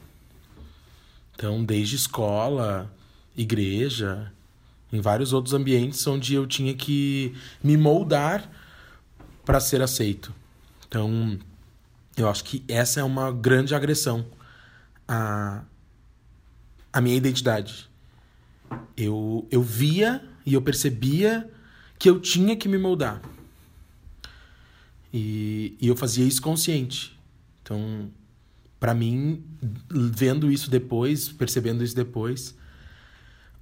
[1.34, 2.92] Então, desde escola,
[3.36, 4.32] igreja,
[4.92, 8.48] em vários outros ambientes onde eu tinha que me moldar
[9.44, 10.32] para ser aceito.
[10.86, 11.38] Então,
[12.16, 14.24] eu acho que essa é uma grande agressão
[15.08, 15.64] à,
[16.92, 17.90] à minha identidade.
[18.96, 21.50] Eu, eu via e eu percebia
[21.98, 23.22] que eu tinha que me moldar.
[25.12, 27.18] E, e eu fazia isso consciente.
[27.62, 28.10] Então,
[28.80, 29.42] para mim,
[29.88, 32.54] vendo isso depois, percebendo isso depois,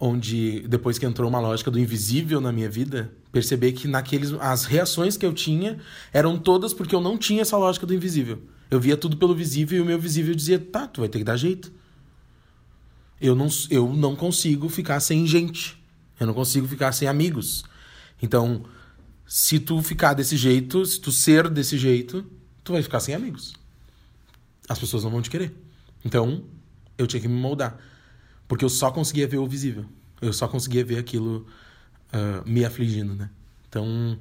[0.00, 4.64] onde depois que entrou uma lógica do invisível na minha vida, perceber que naqueles as
[4.64, 5.78] reações que eu tinha
[6.12, 8.42] eram todas porque eu não tinha essa lógica do invisível.
[8.68, 11.24] Eu via tudo pelo visível e o meu visível dizia: "Tá, tu vai ter que
[11.24, 11.70] dar jeito".
[13.20, 15.80] Eu não eu não consigo ficar sem gente.
[16.18, 17.62] Eu não consigo ficar sem amigos.
[18.22, 18.64] Então,
[19.26, 22.24] se tu ficar desse jeito, se tu ser desse jeito,
[22.62, 23.52] tu vai ficar sem amigos.
[24.68, 25.52] As pessoas não vão te querer.
[26.04, 26.44] Então,
[26.96, 27.76] eu tinha que me moldar.
[28.46, 29.84] Porque eu só conseguia ver o visível.
[30.20, 31.46] Eu só conseguia ver aquilo
[32.12, 33.28] uh, me afligindo, né?
[33.68, 34.18] Então,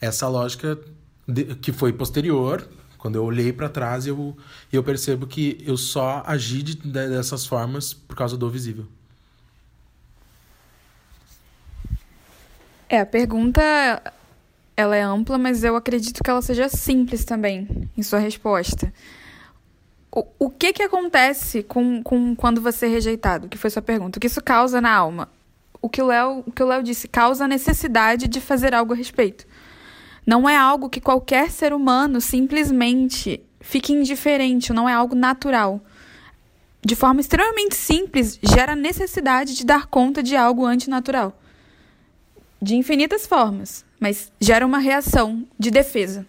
[0.00, 0.78] essa lógica
[1.26, 4.36] de, que foi posterior, quando eu olhei para trás, eu,
[4.72, 8.86] eu percebo que eu só agi de, dessas formas por causa do visível.
[12.88, 13.60] É, a pergunta
[14.74, 18.92] ela é ampla, mas eu acredito que ela seja simples também em sua resposta.
[20.10, 23.46] O, o que que acontece com, com quando você é rejeitado?
[23.46, 24.16] Que foi sua pergunta.
[24.16, 25.28] O que isso causa na alma?
[25.82, 28.94] O que o Léo, o que o Léo disse, causa a necessidade de fazer algo
[28.94, 29.46] a respeito.
[30.26, 35.80] Não é algo que qualquer ser humano simplesmente fique indiferente, não é algo natural.
[36.82, 41.38] De forma extremamente simples, gera necessidade de dar conta de algo antinatural
[42.60, 46.26] de infinitas formas, mas gera uma reação de defesa,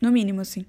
[0.00, 0.64] no mínimo, assim.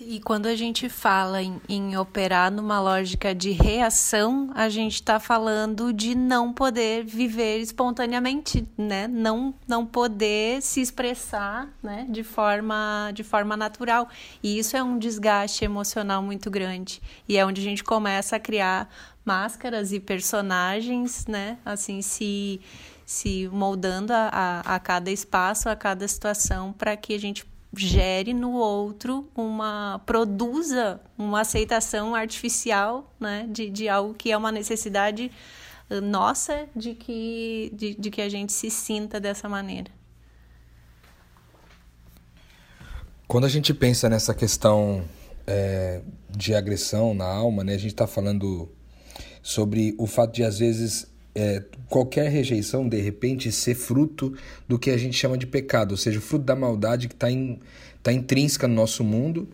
[0.00, 5.20] E quando a gente fala em, em, operar numa lógica de reação, a gente está
[5.20, 9.06] falando de não poder viver espontaneamente, né?
[9.06, 12.06] Não, não poder se expressar né?
[12.08, 14.08] de, forma, de forma natural.
[14.42, 17.02] E isso é um desgaste emocional muito grande.
[17.28, 18.88] E é onde a gente começa a criar
[19.22, 21.58] máscaras e personagens, né?
[21.62, 22.58] Assim, se,
[23.04, 28.34] se moldando a, a, a cada espaço, a cada situação, para que a gente gere
[28.34, 35.30] no outro uma produza uma aceitação artificial né de, de algo que é uma necessidade
[35.88, 39.90] eh, nossa de que de, de que a gente se sinta dessa maneira.
[43.28, 45.04] Quando a gente pensa nessa questão
[45.46, 48.68] é, de agressão na alma né a gente está falando
[49.42, 54.34] sobre o fato de às vezes é, qualquer rejeição de repente ser fruto
[54.68, 57.58] do que a gente chama de pecado, ou seja, fruto da maldade que está in,
[58.02, 59.48] tá intrínseca no nosso mundo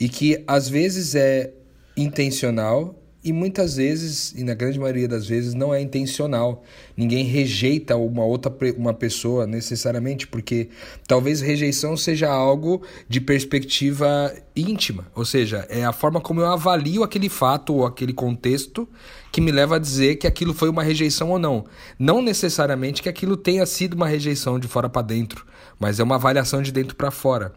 [0.00, 1.52] e que às vezes é
[1.96, 6.62] intencional e muitas vezes, e na grande maioria das vezes, não é intencional.
[6.96, 10.68] Ninguém rejeita uma outra uma pessoa necessariamente, porque
[11.06, 17.02] talvez rejeição seja algo de perspectiva íntima, ou seja, é a forma como eu avalio
[17.02, 18.88] aquele fato ou aquele contexto
[19.32, 21.64] que me leva a dizer que aquilo foi uma rejeição ou não.
[21.98, 25.44] Não necessariamente que aquilo tenha sido uma rejeição de fora para dentro,
[25.78, 27.52] mas é uma avaliação de dentro para fora.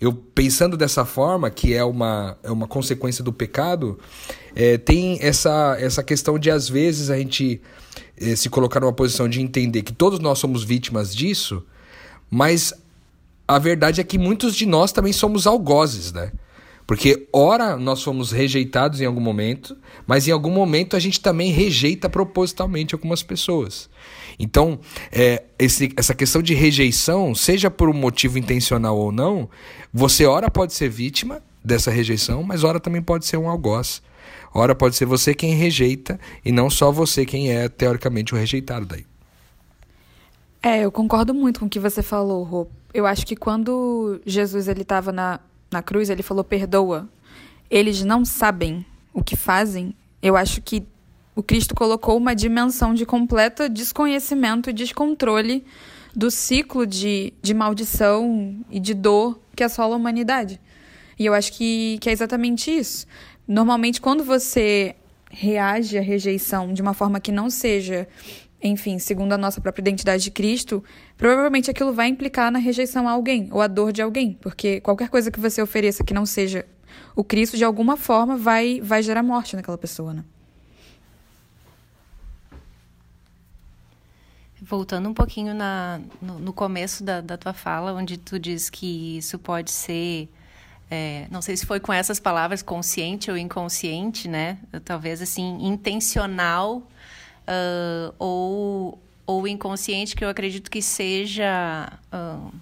[0.00, 3.98] Eu pensando dessa forma, que é uma, é uma consequência do pecado,
[4.54, 7.60] é, tem essa, essa questão de às vezes a gente
[8.16, 11.64] é, se colocar numa posição de entender que todos nós somos vítimas disso,
[12.30, 12.72] mas
[13.46, 16.32] a verdade é que muitos de nós também somos algozes, né?
[16.86, 19.74] Porque, ora, nós fomos rejeitados em algum momento,
[20.06, 23.88] mas em algum momento a gente também rejeita propositalmente algumas pessoas.
[24.38, 24.78] Então,
[25.10, 29.48] é, esse, essa questão de rejeição, seja por um motivo intencional ou não,
[29.92, 34.02] você, ora, pode ser vítima dessa rejeição, mas, ora, também pode ser um algoz.
[34.54, 38.86] Ora, pode ser você quem rejeita e não só você quem é, teoricamente, o rejeitado
[38.86, 39.04] daí.
[40.62, 42.68] É, eu concordo muito com o que você falou, Rô.
[42.92, 45.40] Eu acho que quando Jesus ele estava na
[45.74, 47.08] na cruz, ele falou: perdoa.
[47.70, 49.94] Eles não sabem o que fazem.
[50.22, 50.86] Eu acho que
[51.34, 55.64] o Cristo colocou uma dimensão de completo desconhecimento e descontrole
[56.14, 60.60] do ciclo de, de maldição e de dor que assola a humanidade.
[61.18, 63.06] E eu acho que, que é exatamente isso.
[63.46, 64.96] Normalmente, quando você
[65.30, 68.08] reage à rejeição de uma forma que não seja
[68.64, 70.82] enfim, segundo a nossa própria identidade de Cristo,
[71.18, 75.10] provavelmente aquilo vai implicar na rejeição a alguém ou a dor de alguém, porque qualquer
[75.10, 76.64] coisa que você ofereça que não seja
[77.14, 80.24] o Cristo, de alguma forma, vai, vai gerar morte naquela pessoa, né?
[84.62, 89.18] Voltando um pouquinho na, no, no começo da, da tua fala, onde tu diz que
[89.18, 90.30] isso pode ser
[90.90, 94.58] é, não sei se foi com essas palavras consciente ou inconsciente, né?
[94.84, 96.82] Talvez assim intencional
[97.48, 102.52] uh, ou, ou inconsciente, que eu acredito que seja uh,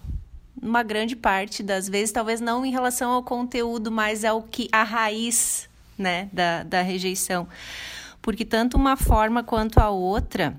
[0.60, 4.84] uma grande parte das vezes, talvez não em relação ao conteúdo, mas ao que a
[4.84, 7.48] raiz né, da, da rejeição.
[8.20, 10.54] Porque tanto uma forma quanto a outra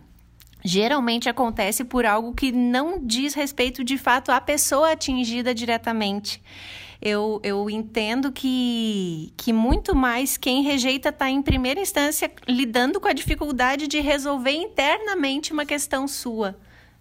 [0.63, 6.41] geralmente acontece por algo que não diz respeito de fato à pessoa atingida diretamente
[7.06, 13.10] eu, eu entendo que, que muito mais quem rejeita está, em primeira instância, lidando com
[13.10, 16.58] a dificuldade de resolver internamente uma questão sua.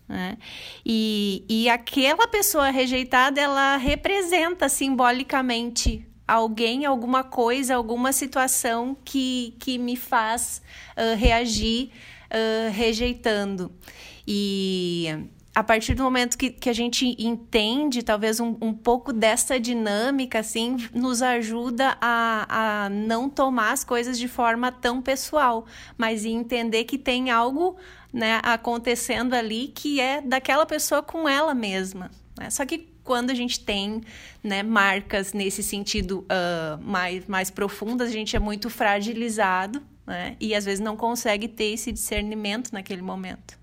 [0.08, 0.36] Né?
[0.84, 9.78] E, e aquela pessoa rejeitada, ela representa simbolicamente alguém, alguma coisa, alguma situação que, que
[9.78, 10.60] me faz
[10.96, 11.92] uh, reagir
[12.32, 13.70] uh, rejeitando.
[14.26, 15.08] E
[15.54, 20.38] a partir do momento que, que a gente entende, talvez, um, um pouco dessa dinâmica,
[20.38, 25.66] assim, nos ajuda a, a não tomar as coisas de forma tão pessoal,
[25.98, 27.76] mas entender que tem algo
[28.12, 32.10] né, acontecendo ali que é daquela pessoa com ela mesma.
[32.38, 32.48] Né?
[32.48, 34.00] Só que quando a gente tem
[34.42, 40.36] né, marcas nesse sentido uh, mais, mais profundas, a gente é muito fragilizado né?
[40.40, 43.58] e às vezes não consegue ter esse discernimento naquele momento.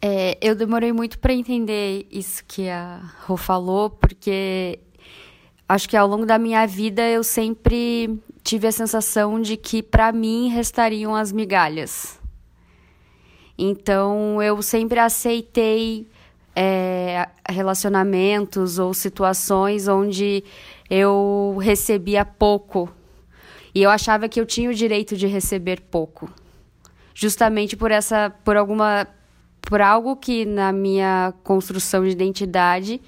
[0.00, 4.78] É, eu demorei muito para entender isso que a Rô falou, porque
[5.66, 10.12] acho que ao longo da minha vida eu sempre tive a sensação de que para
[10.12, 12.20] mim restariam as migalhas.
[13.56, 16.06] Então eu sempre aceitei
[16.54, 20.44] é, relacionamentos ou situações onde
[20.90, 22.92] eu recebia pouco
[23.74, 26.30] e eu achava que eu tinha o direito de receber pouco,
[27.14, 29.06] justamente por essa, por alguma
[29.62, 33.00] por algo que na minha construção de identidade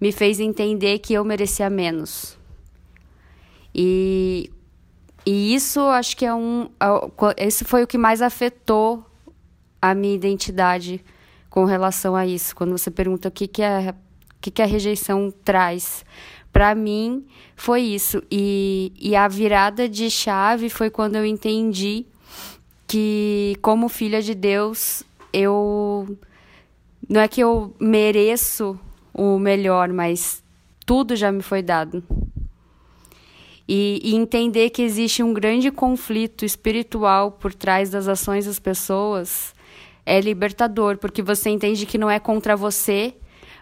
[0.00, 2.36] me fez entender que eu merecia menos.
[3.74, 4.50] E,
[5.24, 6.68] e isso acho que é um.
[7.36, 9.04] Esse foi o que mais afetou
[9.80, 11.02] a minha identidade
[11.48, 12.54] com relação a isso.
[12.54, 16.04] Quando você pergunta o que, que, é, o que, que a rejeição traz.
[16.54, 18.22] Para mim, foi isso.
[18.30, 22.06] E, e a virada de chave foi quando eu entendi
[22.86, 26.16] que, como filha de Deus, eu.
[27.08, 28.78] Não é que eu mereço
[29.12, 30.44] o melhor, mas
[30.86, 32.04] tudo já me foi dado.
[33.66, 39.52] E, e, entender que existe um grande conflito espiritual por trás das ações das pessoas
[40.06, 43.12] é libertador, porque você entende que não é contra você,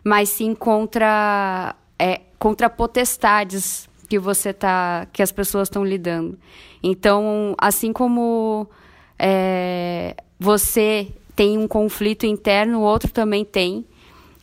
[0.05, 6.37] mas sim contra, é, contra potestades que você tá, que as pessoas estão lidando.
[6.83, 8.69] Então, assim como
[9.17, 13.87] é, você tem um conflito interno, o outro também tem.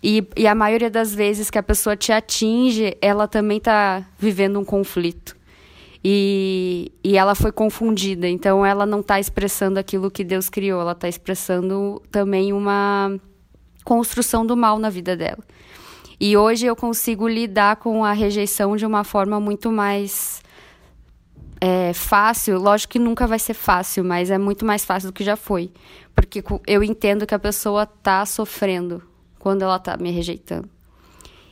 [0.02, 4.58] E, e a maioria das vezes que a pessoa te atinge, ela também está vivendo
[4.58, 5.36] um conflito.
[6.02, 10.94] E, e ela foi confundida, então ela não está expressando aquilo que Deus criou, ela
[10.94, 13.20] está expressando também uma
[13.84, 15.44] construção do mal na vida dela.
[16.20, 20.44] E hoje eu consigo lidar com a rejeição de uma forma muito mais
[21.62, 22.60] é, fácil.
[22.60, 25.72] Lógico que nunca vai ser fácil, mas é muito mais fácil do que já foi.
[26.14, 29.02] Porque eu entendo que a pessoa está sofrendo
[29.38, 30.70] quando ela está me rejeitando.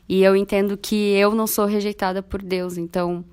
[0.10, 3.26] E eu entendo que eu não sou rejeitada por Deus, então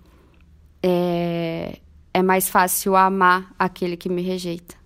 [0.83, 1.79] é,
[2.13, 4.84] é mais fácil amar aquele que me rejeita.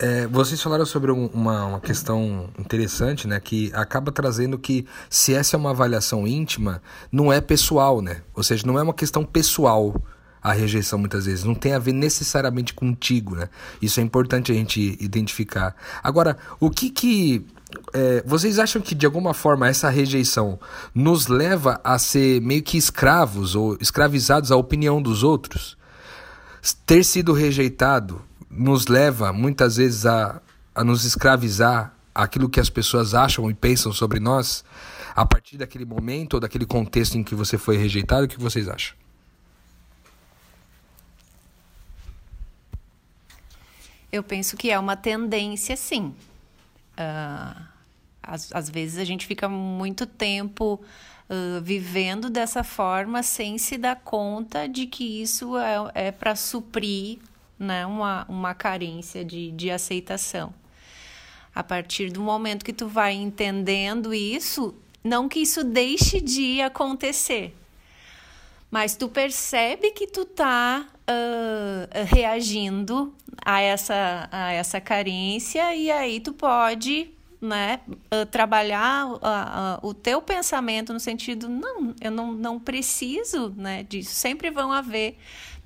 [0.00, 3.40] É, vocês falaram sobre uma, uma questão interessante, né?
[3.40, 6.80] Que acaba trazendo que se essa é uma avaliação íntima,
[7.10, 8.22] não é pessoal, né?
[8.32, 10.00] Ou seja, não é uma questão pessoal
[10.40, 11.42] a rejeição muitas vezes.
[11.42, 13.48] Não tem a ver necessariamente contigo, né?
[13.82, 15.74] Isso é importante a gente identificar.
[16.00, 17.44] Agora, o que que
[17.92, 20.60] é, vocês acham que de alguma forma essa rejeição
[20.94, 25.76] nos leva a ser meio que escravos ou escravizados à opinião dos outros?
[26.86, 30.40] Ter sido rejeitado nos leva muitas vezes a,
[30.74, 34.64] a nos escravizar aquilo que as pessoas acham e pensam sobre nós
[35.14, 38.24] a partir daquele momento ou daquele contexto em que você foi rejeitado?
[38.24, 38.96] O que vocês acham?
[44.10, 46.14] Eu penso que é uma tendência, sim.
[46.98, 47.62] Uh,
[48.22, 50.80] às, às, vezes a gente fica muito tempo
[51.28, 57.18] uh, vivendo dessa forma sem se dar conta de que isso é, é para suprir
[57.58, 60.52] né, uma, uma carência de, de aceitação.
[61.54, 67.54] A partir do momento que tu vai entendendo isso, não que isso deixe de acontecer,
[68.70, 76.20] mas tu percebe que tu tá uh, reagindo a essa, a essa carência e aí
[76.20, 79.18] tu pode né, uh, trabalhar uh,
[79.82, 84.14] o teu pensamento no sentido, não, eu não, não preciso né, disso.
[84.14, 85.16] Sempre vão haver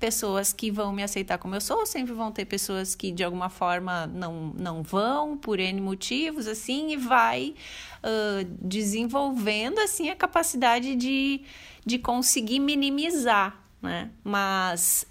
[0.03, 3.47] pessoas que vão me aceitar como eu sou, sempre vão ter pessoas que de alguma
[3.47, 7.55] forma não, não vão, por N motivos, assim, e vai
[8.59, 11.39] desenvolvendo assim a capacidade de,
[11.85, 14.09] de conseguir minimizar, né?
[14.25, 15.07] Mas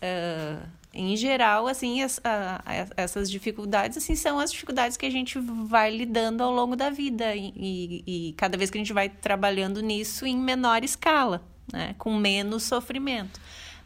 [0.93, 2.63] em geral, assim, as, a,
[2.95, 7.35] essas dificuldades, assim, são as dificuldades que a gente vai lidando ao longo da vida
[7.35, 11.95] e, e, e, cada vez que a gente vai trabalhando nisso em menor escala, né,
[11.97, 13.41] com menos sofrimento.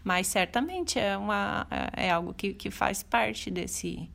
[0.06, 4.08] Mas certamente é, uma, é, é algo que, que faz parte desse,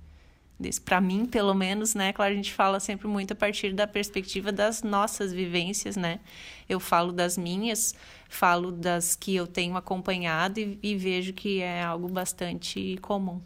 [0.58, 2.14] desse para mim, pelo menos, né?
[2.14, 6.22] Claro, a gente fala sempre muito a partir da perspectiva das nossas vivências, né?
[6.70, 7.94] Eu falo das minhas,
[8.30, 13.42] falo das que eu tenho acompanhado e, e vejo que é algo bastante comum.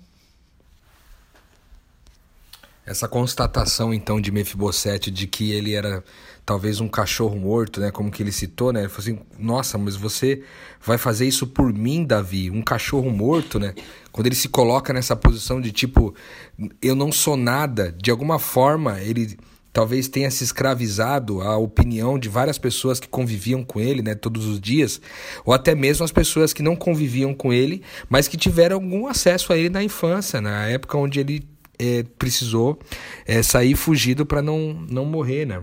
[2.85, 6.03] Essa constatação então de Mefibosete de que ele era
[6.45, 8.81] talvez um cachorro morto, né, como que ele citou, né?
[8.81, 10.43] Ele falou assim: "Nossa, mas você
[10.85, 13.73] vai fazer isso por mim, Davi, um cachorro morto, né?"
[14.11, 16.13] Quando ele se coloca nessa posição de tipo
[16.81, 19.35] eu não sou nada, de alguma forma ele
[19.73, 24.45] talvez tenha se escravizado à opinião de várias pessoas que conviviam com ele, né, todos
[24.45, 25.01] os dias,
[25.43, 29.51] ou até mesmo as pessoas que não conviviam com ele, mas que tiveram algum acesso
[29.51, 32.79] a ele na infância, na época onde ele é, precisou
[33.25, 35.61] é, sair fugido para não, não morrer, né?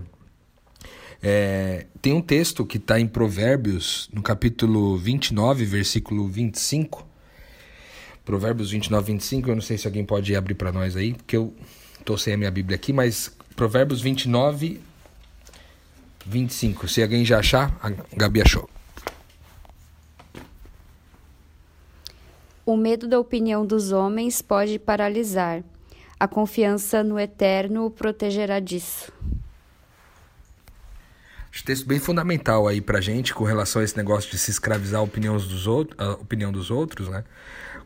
[1.23, 7.07] É, tem um texto que está em Provérbios, no capítulo 29, versículo 25.
[8.25, 9.51] Provérbios 29, 25.
[9.51, 11.55] Eu não sei se alguém pode abrir para nós aí, porque eu
[11.99, 14.81] estou sem a minha Bíblia aqui, mas Provérbios 29,
[16.27, 16.89] 25.
[16.89, 18.69] Se alguém já achar, a Gabi achou.
[22.65, 25.63] O medo da opinião dos homens pode paralisar.
[26.23, 29.11] A confiança no eterno o protegerá disso.
[31.53, 35.01] Acho texto bem fundamental aí pra gente com relação a esse negócio de se escravizar
[35.01, 37.25] a opinião dos, outros, a opinião dos outros, né?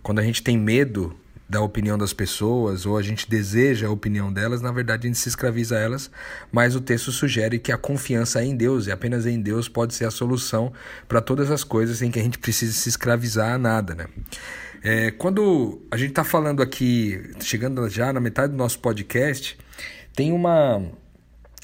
[0.02, 1.16] Quando a gente tem medo
[1.48, 5.18] da opinião das pessoas ou a gente deseja a opinião delas, na verdade a gente
[5.18, 6.10] se escraviza a elas,
[6.52, 10.04] mas o texto sugere que a confiança em Deus e apenas em Deus pode ser
[10.04, 10.74] a solução
[11.08, 14.06] para todas as coisas em que a gente precisa se escravizar a nada, né?
[14.88, 19.58] É, quando a gente está falando aqui, chegando já na metade do nosso podcast,
[20.14, 20.80] tem uma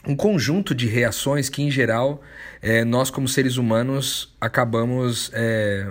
[0.05, 2.21] um conjunto de reações que, em geral,
[2.61, 5.89] é, nós, como seres humanos, acabamos é,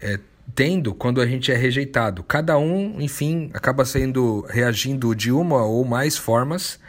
[0.00, 0.18] é,
[0.52, 2.24] tendo quando a gente é rejeitado.
[2.24, 6.80] Cada um, enfim, acaba sendo reagindo de uma ou mais formas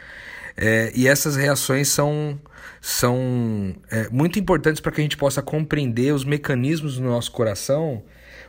[0.56, 2.38] É, e essas reações são,
[2.80, 8.02] são é, muito importantes para que a gente possa compreender os mecanismos do nosso coração,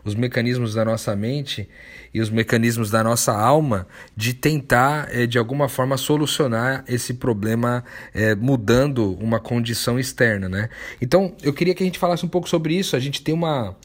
[0.03, 1.67] os mecanismos da nossa mente
[2.13, 7.83] e os mecanismos da nossa alma de tentar, é, de alguma forma, solucionar esse problema
[8.13, 10.47] é, mudando uma condição externa.
[10.47, 10.69] Né?
[11.01, 12.95] Então, eu queria que a gente falasse um pouco sobre isso.
[12.95, 13.75] A gente tem uma.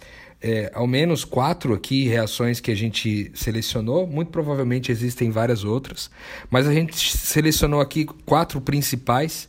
[0.41, 4.07] É, ao menos quatro aqui reações que a gente selecionou.
[4.07, 6.09] Muito provavelmente existem várias outras,
[6.49, 9.49] mas a gente selecionou aqui quatro principais.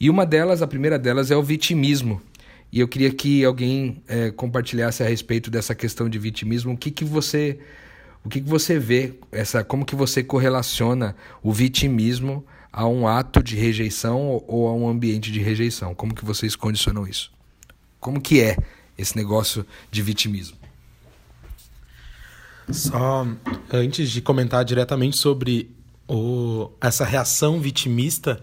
[0.00, 2.20] E uma delas, a primeira delas, é o vitimismo.
[2.74, 6.72] E eu queria que alguém é, compartilhasse a respeito dessa questão de vitimismo.
[6.72, 7.60] O que, que você
[8.24, 13.44] o que, que você vê, essa, como que você correlaciona o vitimismo a um ato
[13.44, 15.94] de rejeição ou a um ambiente de rejeição?
[15.94, 17.30] Como que vocês condicionam isso?
[18.00, 18.56] Como que é
[18.98, 20.56] esse negócio de vitimismo?
[22.68, 23.24] Só
[23.72, 25.70] antes de comentar diretamente sobre
[26.08, 28.42] o, essa reação vitimista,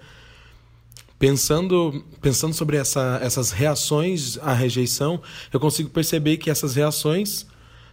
[1.21, 5.21] pensando, pensando sobre essa, essas reações à rejeição,
[5.53, 7.45] eu consigo perceber que essas reações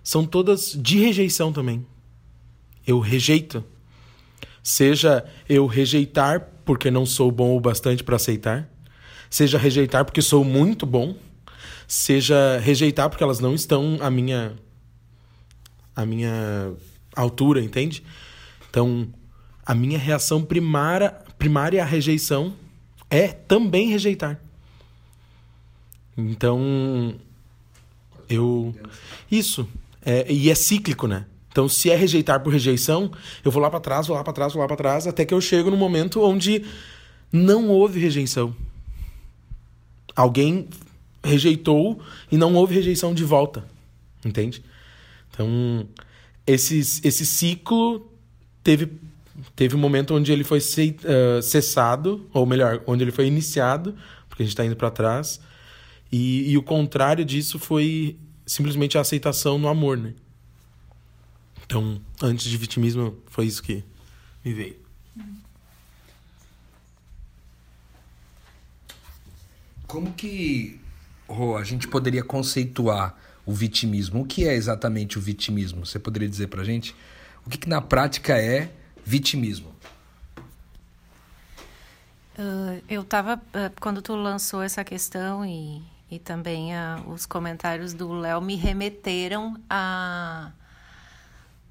[0.03, 1.85] são todas de rejeição também.
[2.87, 3.63] Eu rejeito.
[4.63, 8.67] Seja eu rejeitar porque não sou bom o bastante para aceitar,
[9.29, 11.15] seja rejeitar porque sou muito bom,
[11.87, 14.57] seja rejeitar porque elas não estão à minha
[15.95, 16.73] à minha
[17.15, 18.03] altura, entende?
[18.71, 19.07] Então,
[19.67, 22.55] a minha reação primária, primária à rejeição
[23.11, 24.41] é também rejeitar.
[26.17, 27.15] Então,
[28.29, 28.75] eu
[29.31, 29.69] isso
[30.05, 31.27] é, e é cíclico, né?
[31.51, 33.11] Então, se é rejeitar por rejeição,
[33.45, 35.35] eu vou lá para trás, vou lá para trás, vou lá para trás, até que
[35.35, 36.65] eu chego no momento onde
[37.33, 38.55] não houve rejeição.
[40.15, 40.69] Alguém
[41.23, 42.01] rejeitou
[42.31, 43.67] e não houve rejeição de volta,
[44.25, 44.63] entende?
[45.31, 45.87] Então,
[46.47, 48.11] esse, esse ciclo
[48.63, 48.91] teve,
[49.55, 53.95] teve um momento onde ele foi uh, cessado, ou melhor, onde ele foi iniciado,
[54.29, 55.41] porque a gente está indo para trás,
[56.11, 60.15] e, e o contrário disso foi simplesmente a aceitação no amor, né?
[61.65, 63.85] Então, antes de vitimismo, foi isso que
[64.43, 64.77] me veio.
[69.87, 70.81] Como que
[71.27, 74.23] oh, a gente poderia conceituar o vitimismo?
[74.23, 75.85] O que é exatamente o vitimismo?
[75.85, 76.95] Você poderia dizer pra gente?
[77.45, 78.73] O que, que na prática é
[79.09, 79.75] vitimismo?
[82.39, 87.93] Uh, eu estava uh, quando tu lançou essa questão e e também a, os comentários
[87.93, 90.53] do Léo me remeteram a,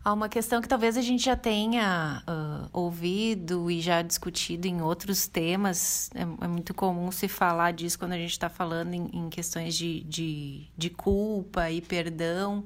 [0.04, 4.80] a uma questão que talvez a gente já tenha uh, ouvido e já discutido em
[4.80, 6.12] outros temas.
[6.14, 9.76] É, é, muito comum se falar disso quando a gente está falando em, em, questões
[9.76, 12.64] de, de, de, culpa e perdão,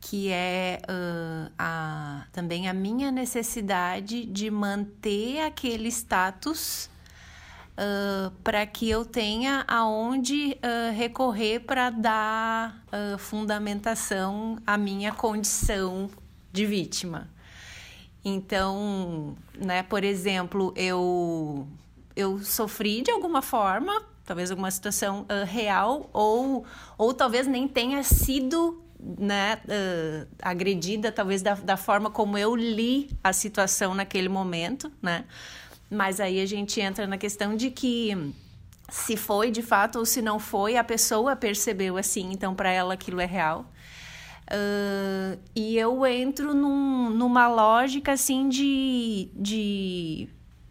[0.00, 6.88] que é uh, a, também a minha necessidade de manter aquele status
[7.74, 12.84] uh, para que eu tenha aonde uh, recorrer para dar
[13.18, 16.08] fundamentação à minha condição
[16.52, 17.28] de vítima.
[18.24, 21.66] Então, né, por exemplo, eu
[22.16, 26.64] eu sofri de alguma forma, talvez alguma situação real ou
[26.96, 33.10] ou talvez nem tenha sido né, uh, agredida, talvez da, da forma como eu li
[33.22, 35.24] a situação naquele momento, né?
[35.90, 38.34] Mas aí a gente entra na questão de que
[38.90, 42.94] se foi de fato ou se não foi, a pessoa percebeu assim, então para ela
[42.94, 43.70] aquilo é real.
[44.50, 50.28] Uh, e eu entro num, numa lógica assim de, de,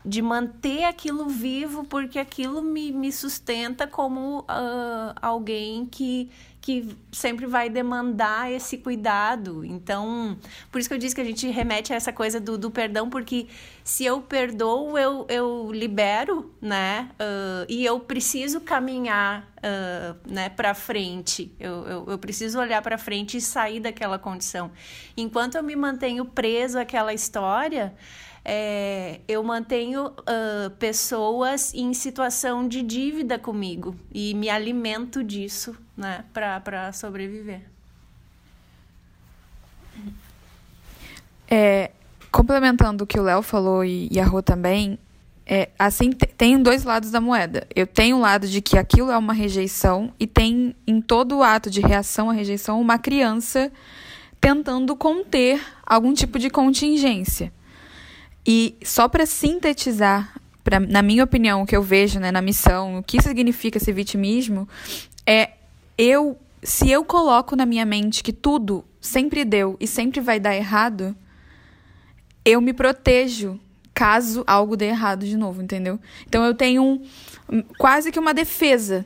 [0.07, 6.29] de manter aquilo vivo, porque aquilo me, me sustenta como uh, alguém que,
[6.61, 9.65] que sempre vai demandar esse cuidado.
[9.65, 10.37] Então,
[10.71, 13.09] por isso que eu disse que a gente remete a essa coisa do, do perdão,
[13.09, 13.47] porque
[13.83, 17.09] se eu perdoo, eu, eu libero, né?
[17.19, 21.51] Uh, e eu preciso caminhar uh, né, para frente.
[21.59, 24.71] Eu, eu, eu, preciso olhar para frente e sair daquela condição.
[25.17, 27.93] Enquanto eu me mantenho preso àquela história
[28.49, 36.23] é, eu mantenho uh, pessoas em situação de dívida comigo e me alimento disso, né,
[36.33, 37.63] para sobreviver.
[41.49, 41.91] É,
[42.31, 44.97] complementando o que o Léo falou e, e a Rô também,
[45.45, 47.67] é, assim tem dois lados da moeda.
[47.75, 51.43] Eu tenho o lado de que aquilo é uma rejeição e tem em todo o
[51.43, 53.69] ato de reação à rejeição uma criança
[54.39, 57.51] tentando conter algum tipo de contingência.
[58.47, 60.33] E só para sintetizar,
[60.63, 63.91] pra, na minha opinião, o que eu vejo né, na missão, o que significa esse
[63.91, 64.67] vitimismo,
[65.25, 65.51] é
[65.97, 70.55] eu, se eu coloco na minha mente que tudo sempre deu e sempre vai dar
[70.55, 71.13] errado,
[72.45, 73.59] eu me protejo
[73.93, 75.99] caso algo dê errado de novo, entendeu?
[76.25, 79.05] Então eu tenho um, quase que uma defesa.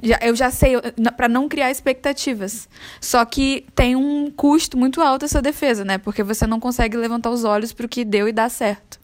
[0.00, 0.74] Já, eu já sei,
[1.16, 2.68] para não criar expectativas.
[3.00, 5.98] Só que tem um custo muito alto essa defesa, né?
[5.98, 9.00] Porque você não consegue levantar os olhos para o que deu e dá certo.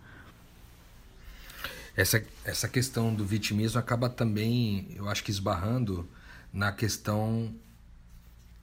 [1.97, 6.09] Essa, essa questão do vitimismo acaba também, eu acho que esbarrando
[6.53, 7.53] na questão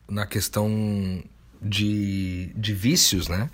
[0.07, 1.23] na questão
[1.61, 3.49] de, de vícios, né?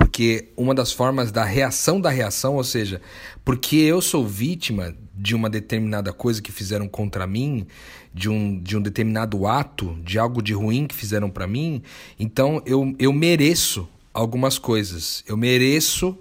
[0.00, 3.02] Porque uma das formas da reação da reação, ou seja,
[3.44, 7.66] porque eu sou vítima de uma determinada coisa que fizeram contra mim,
[8.12, 11.82] de um, de um determinado ato, de algo de ruim que fizeram para mim,
[12.18, 15.22] então eu, eu mereço algumas coisas.
[15.28, 16.18] Eu mereço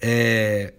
[0.00, 0.72] é,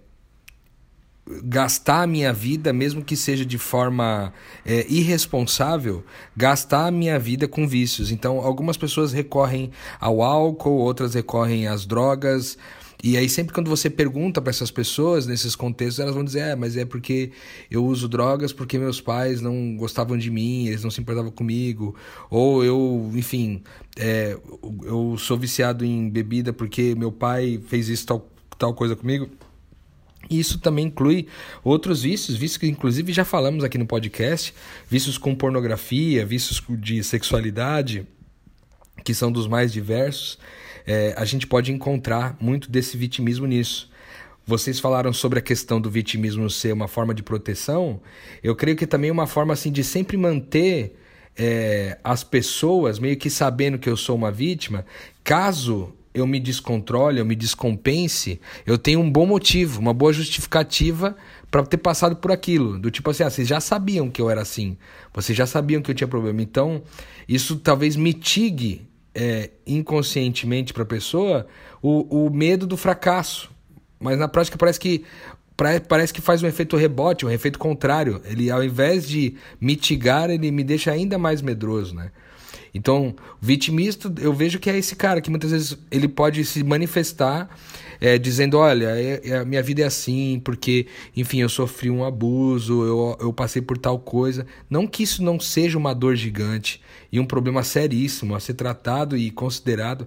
[1.42, 4.32] gastar a minha vida, mesmo que seja de forma
[4.64, 6.04] é, irresponsável,
[6.36, 8.10] gastar a minha vida com vícios.
[8.10, 9.70] Então, algumas pessoas recorrem
[10.00, 12.56] ao álcool, outras recorrem às drogas.
[13.02, 16.56] E aí, sempre quando você pergunta para essas pessoas, nesses contextos, elas vão dizer: é,
[16.56, 17.30] mas é porque
[17.70, 21.94] eu uso drogas porque meus pais não gostavam de mim, eles não se importavam comigo.
[22.30, 23.62] Ou eu, enfim,
[23.96, 24.36] é,
[24.84, 29.28] eu sou viciado em bebida porque meu pai fez isso, tal, tal coisa comigo.
[30.28, 31.26] Isso também inclui
[31.62, 34.52] outros vícios, vícios que inclusive já falamos aqui no podcast,
[34.88, 38.06] vícios com pornografia, vícios de sexualidade,
[39.04, 40.38] que são dos mais diversos.
[40.86, 43.90] É, a gente pode encontrar muito desse vitimismo nisso.
[44.46, 48.00] Vocês falaram sobre a questão do vitimismo ser uma forma de proteção.
[48.42, 50.96] Eu creio que também é uma forma assim de sempre manter
[51.36, 54.86] é, as pessoas meio que sabendo que eu sou uma vítima,
[55.24, 61.14] caso eu me descontrole, eu me descompense, eu tenho um bom motivo, uma boa justificativa
[61.50, 62.78] para ter passado por aquilo.
[62.78, 64.78] Do tipo assim, ah, vocês já sabiam que eu era assim,
[65.12, 66.40] vocês já sabiam que eu tinha problema.
[66.40, 66.82] Então,
[67.28, 71.46] isso talvez mitigue é, inconscientemente para a pessoa
[71.82, 73.50] o, o medo do fracasso.
[74.00, 75.04] Mas na prática parece que
[75.88, 78.22] parece que faz um efeito rebote, um efeito contrário.
[78.24, 82.10] Ele, ao invés de mitigar, ele me deixa ainda mais medroso, né?
[82.76, 87.48] Então, vitimista, eu vejo que é esse cara que muitas vezes ele pode se manifestar
[88.00, 92.04] é, dizendo: olha, é, é, a minha vida é assim, porque, enfim, eu sofri um
[92.04, 94.46] abuso, eu, eu passei por tal coisa.
[94.68, 99.16] Não que isso não seja uma dor gigante e um problema seríssimo a ser tratado
[99.16, 100.06] e considerado.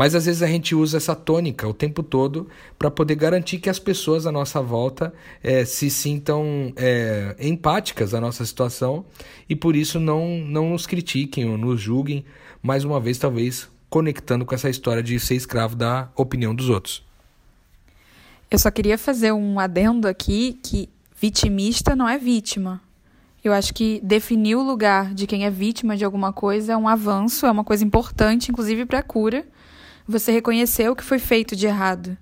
[0.00, 2.48] Mas às vezes a gente usa essa tônica o tempo todo
[2.78, 8.18] para poder garantir que as pessoas à nossa volta é, se sintam é, empáticas à
[8.18, 9.04] nossa situação
[9.46, 12.24] e por isso não, não nos critiquem ou nos julguem,
[12.62, 17.04] mais uma vez, talvez conectando com essa história de ser escravo da opinião dos outros.
[18.50, 20.88] Eu só queria fazer um adendo aqui que
[21.20, 22.80] vitimista não é vítima.
[23.44, 26.88] Eu acho que definir o lugar de quem é vítima de alguma coisa é um
[26.88, 29.44] avanço, é uma coisa importante, inclusive para a cura
[30.10, 32.16] você reconhecer o que foi feito de errado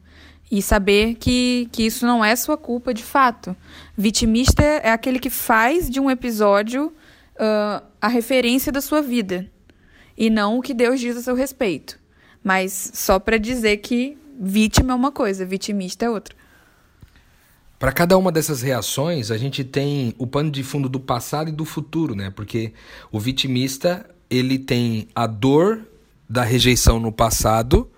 [0.50, 3.56] e saber que, que isso não é sua culpa de fato.
[3.96, 9.50] Vitimista é aquele que faz de um episódio uh, a referência da sua vida
[10.16, 11.98] e não o que Deus diz a seu respeito.
[12.42, 16.36] Mas só para dizer que vítima é uma coisa, vitimista é outra.
[17.78, 21.52] Para cada uma dessas reações, a gente tem o pano de fundo do passado e
[21.52, 22.28] do futuro, né?
[22.30, 22.72] Porque
[23.12, 25.86] o vitimista, ele tem a dor
[26.28, 27.90] da rejeição no passado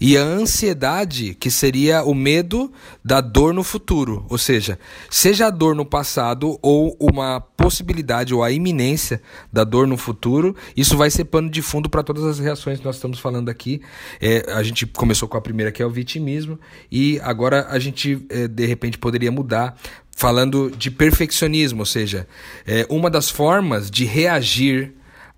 [0.00, 2.72] e a ansiedade, que seria o medo
[3.04, 4.24] da dor no futuro.
[4.30, 4.78] Ou seja,
[5.10, 9.20] seja a dor no passado ou uma possibilidade ou a iminência
[9.52, 12.84] da dor no futuro, isso vai ser pano de fundo para todas as reações que
[12.84, 13.82] nós estamos falando aqui.
[14.20, 16.58] É, a gente começou com a primeira, que é o vitimismo,
[16.90, 19.76] e agora a gente, é, de repente, poderia mudar
[20.10, 22.26] falando de perfeccionismo, ou seja,
[22.66, 24.94] é, uma das formas de reagir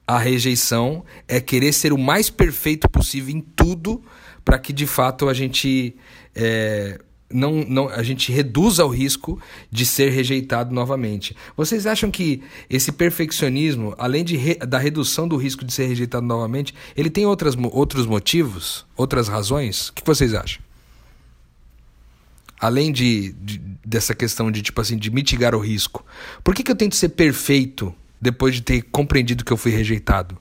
[0.06, 4.02] a rejeição é querer ser o mais perfeito possível em tudo
[4.44, 5.96] para que de fato a gente
[6.34, 6.98] é,
[7.32, 9.40] não, não, a gente reduza o risco
[9.70, 11.36] de ser rejeitado novamente.
[11.56, 16.26] Vocês acham que esse perfeccionismo, além de re, da redução do risco de ser rejeitado
[16.26, 19.88] novamente, ele tem outras, outros motivos, outras razões?
[19.88, 20.62] O que vocês acham?
[22.60, 26.04] Além de, de dessa questão de tipo assim de mitigar o risco,
[26.44, 27.92] por que, que eu tento ser perfeito
[28.22, 30.38] depois de ter compreendido que eu fui rejeitado?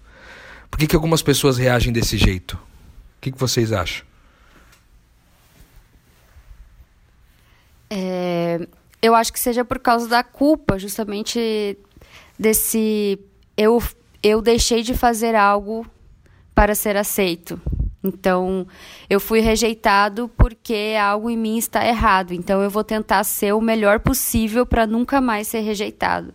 [0.70, 2.54] Por que, que algumas pessoas reagem desse jeito?
[2.54, 4.06] O que, que vocês acham?
[7.90, 8.66] É,
[9.02, 11.76] eu acho que seja por causa da culpa, justamente
[12.38, 13.20] desse.
[13.58, 13.84] Eu,
[14.22, 15.86] eu deixei de fazer algo
[16.54, 17.60] para ser aceito.
[18.04, 18.66] Então,
[19.10, 22.34] eu fui rejeitado porque algo em mim está errado.
[22.34, 26.34] Então, eu vou tentar ser o melhor possível para nunca mais ser rejeitado.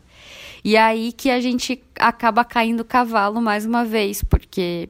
[0.66, 4.88] E aí que a gente acaba caindo cavalo mais uma vez, porque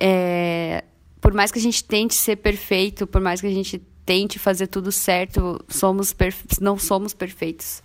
[0.00, 0.84] é,
[1.20, 4.68] por mais que a gente tente ser perfeito, por mais que a gente tente fazer
[4.68, 6.14] tudo certo, somos
[6.60, 7.82] não somos perfeitos.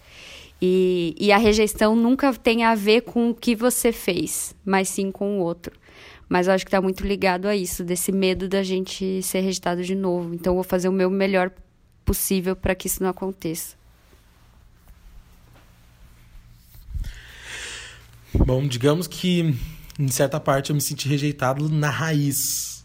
[0.61, 5.09] E, e a rejeição nunca tem a ver com o que você fez, mas sim
[5.11, 5.75] com o outro.
[6.29, 9.83] Mas eu acho que está muito ligado a isso, desse medo da gente ser rejeitado
[9.83, 10.35] de novo.
[10.35, 11.51] Então, eu vou fazer o meu melhor
[12.05, 13.81] possível para que isso não aconteça.
[18.35, 19.55] Bom, digamos que
[19.99, 22.83] em certa parte eu me senti rejeitado na raiz.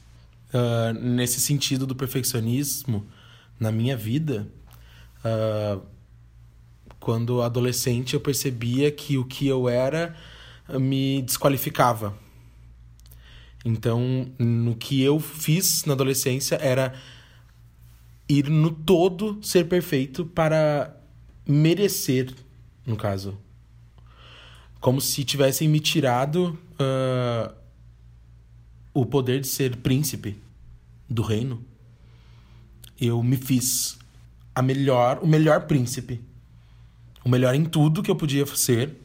[0.48, 3.06] Uh, nesse sentido do perfeccionismo
[3.60, 4.46] na minha vida.
[5.24, 5.82] Uh,
[6.98, 10.14] quando adolescente eu percebia que o que eu era
[10.78, 12.16] me desqualificava.
[13.64, 16.94] Então, no que eu fiz na adolescência era
[18.28, 20.94] ir no todo ser perfeito para
[21.46, 22.34] merecer,
[22.86, 23.38] no caso,
[24.80, 27.54] como se tivessem me tirado uh,
[28.94, 30.36] o poder de ser príncipe
[31.08, 31.64] do reino.
[33.00, 33.98] Eu me fiz
[34.54, 36.20] a melhor, o melhor príncipe.
[37.24, 38.96] O melhor em tudo que eu podia ser.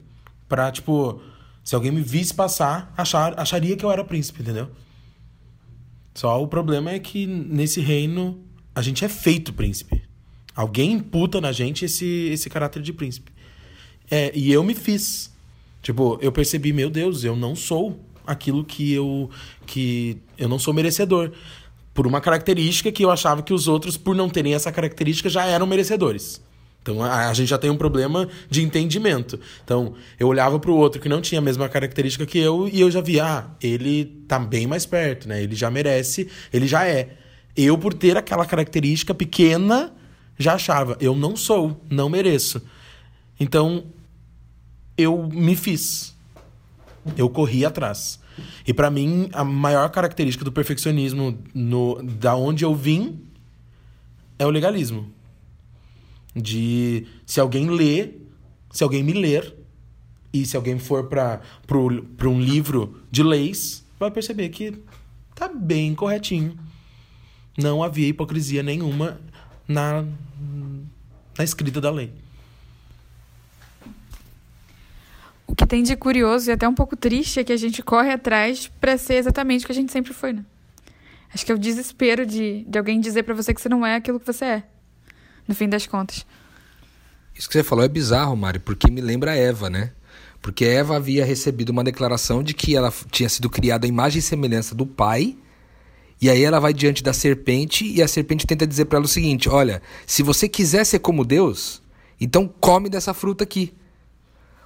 [0.47, 1.21] Pra, tipo,
[1.63, 4.69] se alguém me visse passar, achar, acharia que eu era príncipe, entendeu?
[6.13, 8.39] Só o problema é que nesse reino
[8.76, 10.01] a gente é feito príncipe.
[10.55, 13.32] Alguém imputa na gente esse, esse caráter de príncipe.
[14.09, 15.32] É, e eu me fiz.
[15.84, 19.29] Tipo, eu percebi, meu Deus, eu não sou aquilo que eu
[19.65, 21.31] que eu não sou merecedor
[21.93, 25.45] por uma característica que eu achava que os outros por não terem essa característica já
[25.45, 26.41] eram merecedores.
[26.81, 29.38] Então a, a gente já tem um problema de entendimento.
[29.63, 32.79] Então eu olhava para o outro que não tinha a mesma característica que eu e
[32.79, 35.43] eu já via, ah, ele tá bem mais perto, né?
[35.43, 37.17] Ele já merece, ele já é.
[37.55, 39.91] Eu por ter aquela característica pequena
[40.39, 42.61] já achava, eu não sou, não mereço.
[43.38, 43.86] Então
[44.97, 46.15] eu me fiz.
[47.17, 48.19] Eu corri atrás.
[48.65, 53.21] E para mim, a maior característica do perfeccionismo no, da onde eu vim
[54.39, 55.11] é o legalismo.
[56.35, 58.13] De se alguém lê,
[58.71, 59.55] se alguém me ler,
[60.33, 61.41] e se alguém for para
[62.27, 64.73] um livro de leis, vai perceber que
[65.35, 66.57] tá bem corretinho.
[67.55, 69.21] Não havia hipocrisia nenhuma
[69.67, 70.03] na,
[71.37, 72.11] na escrita da lei.
[75.53, 78.11] O que tem de curioso e até um pouco triste é que a gente corre
[78.11, 80.43] atrás para ser exatamente o que a gente sempre foi, né?
[81.31, 83.95] Acho que é o desespero de, de alguém dizer para você que você não é
[83.95, 84.63] aquilo que você é,
[85.47, 86.25] no fim das contas.
[87.35, 89.91] Isso que você falou é bizarro, Mari, porque me lembra Eva, né?
[90.41, 94.23] Porque Eva havia recebido uma declaração de que ela tinha sido criada à imagem e
[94.23, 95.37] semelhança do pai.
[96.19, 99.07] E aí ela vai diante da serpente e a serpente tenta dizer para ela o
[99.07, 101.79] seguinte: "Olha, se você quiser ser como Deus,
[102.19, 103.71] então come dessa fruta aqui".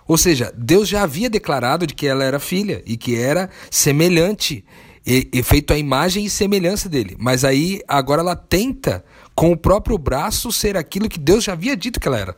[0.08, 4.64] Ou seja, Deus já havia declarado de que ela era filha e que era semelhante,
[5.06, 7.16] e, e feito a imagem e semelhança dele.
[7.20, 9.04] Mas aí agora ela tenta
[9.34, 12.36] com o próprio braço ser aquilo que Deus já havia dito que ela era.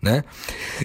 [0.00, 0.22] Né?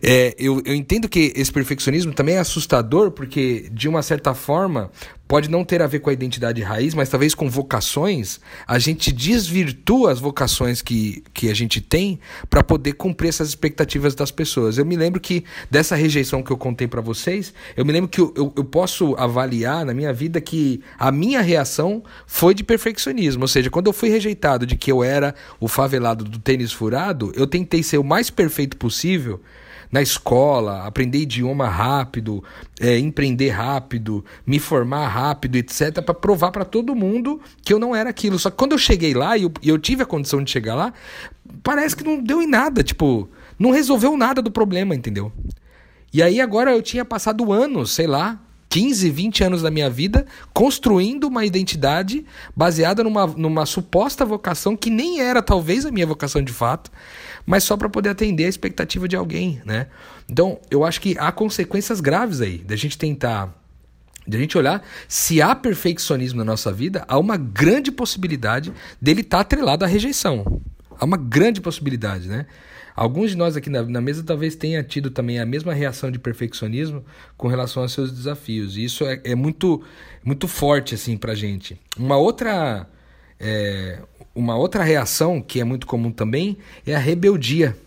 [0.02, 4.90] É, eu, eu entendo que esse perfeccionismo também é assustador, porque, de uma certa forma,
[5.32, 9.14] pode não ter a ver com a identidade raiz, mas talvez com vocações, a gente
[9.14, 12.20] desvirtua as vocações que, que a gente tem
[12.50, 14.78] para poder cumprir essas expectativas das pessoas.
[14.78, 18.20] Eu me lembro que dessa rejeição que eu contei para vocês, eu me lembro que
[18.20, 23.44] eu, eu, eu, posso avaliar na minha vida que a minha reação foi de perfeccionismo.
[23.44, 27.32] Ou seja, quando eu fui rejeitado de que eu era o favelado do tênis furado,
[27.38, 29.40] eu tentei ser o mais perfeito possível
[29.92, 32.44] na escola, aprender idioma rápido,
[32.80, 37.96] é, empreender rápido, me formar rápido, etc., para provar para todo mundo que eu não
[37.96, 38.40] era aquilo.
[38.40, 40.94] Só que quando eu cheguei lá e eu, eu tive a condição de chegar lá,
[41.62, 43.30] parece que não deu em nada, tipo,
[43.60, 45.32] não resolveu nada do problema, entendeu?
[46.14, 48.40] E aí agora eu tinha passado anos, sei lá,
[48.72, 52.26] 15, 20 anos da minha vida construindo uma identidade
[52.56, 56.90] baseada numa, numa suposta vocação que nem era talvez a minha vocação de fato,
[57.46, 59.88] mas só para poder atender a expectativa de alguém, né?
[60.30, 63.58] Então, eu acho que há consequências graves aí da gente tentar
[64.28, 68.72] de a gente olhar se há perfeccionismo na nossa vida, há uma grande possibilidade
[69.02, 70.62] dele estar tá atrelado à rejeição.
[71.00, 72.46] Há uma grande possibilidade, né?
[72.96, 76.20] Alguns de nós aqui na, na, mesa talvez tenha tido também a mesma reação de
[76.20, 77.04] perfeccionismo
[77.38, 78.78] com relação aos seus desafios.
[78.78, 79.82] E isso é, é muito,
[80.24, 81.80] muito forte assim para gente.
[81.98, 82.88] Uma outra,
[83.40, 84.00] é,
[84.34, 87.78] uma outra reação que é muito comum também é a rebeldia.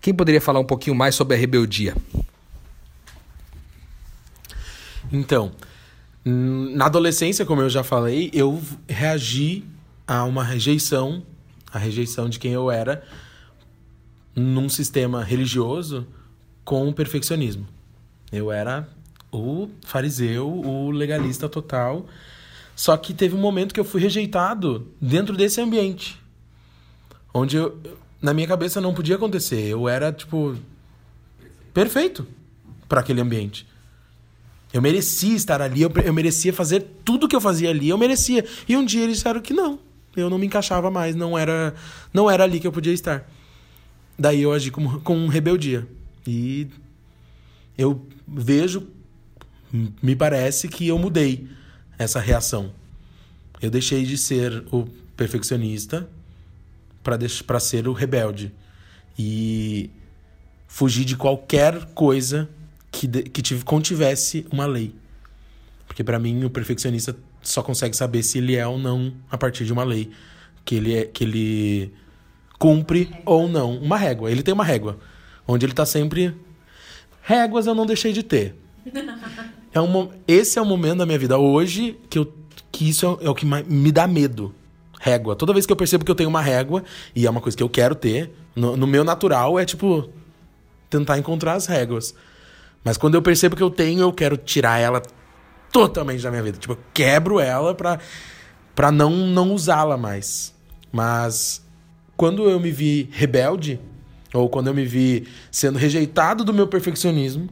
[0.00, 1.94] Quem poderia falar um pouquinho mais sobre a rebeldia?
[5.12, 5.52] Então,
[6.24, 9.64] na adolescência, como eu já falei, eu reagi
[10.06, 11.22] a uma rejeição,
[11.72, 13.04] a rejeição de quem eu era
[14.34, 16.06] num sistema religioso
[16.64, 17.66] com o perfeccionismo.
[18.30, 18.88] Eu era
[19.32, 22.06] o fariseu, o legalista total.
[22.76, 26.20] Só que teve um momento que eu fui rejeitado dentro desse ambiente.
[27.32, 27.80] Onde eu,
[28.20, 29.66] na minha cabeça não podia acontecer.
[29.66, 30.54] Eu era, tipo,
[31.72, 32.26] perfeito
[32.86, 33.66] para aquele ambiente.
[34.74, 38.44] Eu merecia estar ali, eu, eu merecia fazer tudo que eu fazia ali, eu merecia.
[38.68, 39.78] E um dia eles disseram que não,
[40.14, 41.74] eu não me encaixava mais, não era,
[42.12, 43.26] não era ali que eu podia estar.
[44.18, 45.88] Daí eu agi com, com rebeldia.
[46.26, 46.68] E
[47.78, 48.86] eu vejo,
[50.02, 51.48] me parece que eu mudei
[51.98, 52.72] essa reação.
[53.60, 54.86] Eu deixei de ser o
[55.16, 56.08] perfeccionista
[57.02, 58.52] para ser o rebelde.
[59.18, 59.90] E
[60.66, 62.48] fugir de qualquer coisa
[62.90, 64.94] que, de, que tive, contivesse uma lei.
[65.86, 69.64] Porque para mim o perfeccionista só consegue saber se ele é ou não a partir
[69.64, 70.10] de uma lei
[70.64, 71.92] que ele é, que ele
[72.58, 74.30] cumpre ou não uma régua.
[74.30, 74.98] Ele tem uma régua
[75.46, 76.34] onde ele tá sempre
[77.22, 78.54] réguas eu não deixei de ter.
[79.76, 82.32] É um, esse é o momento da minha vida hoje que eu
[82.72, 84.54] que isso é, é o que me dá medo.
[84.98, 85.36] Régua.
[85.36, 86.82] Toda vez que eu percebo que eu tenho uma régua,
[87.14, 90.08] e é uma coisa que eu quero ter, no, no meu natural é tipo
[90.88, 92.14] tentar encontrar as réguas.
[92.82, 95.02] Mas quando eu percebo que eu tenho, eu quero tirar ela
[95.70, 96.56] totalmente da minha vida.
[96.56, 97.98] Tipo, eu quebro ela pra,
[98.74, 100.54] pra não, não usá-la mais.
[100.90, 101.62] Mas
[102.16, 103.78] quando eu me vi rebelde,
[104.32, 107.50] ou quando eu me vi sendo rejeitado do meu perfeccionismo,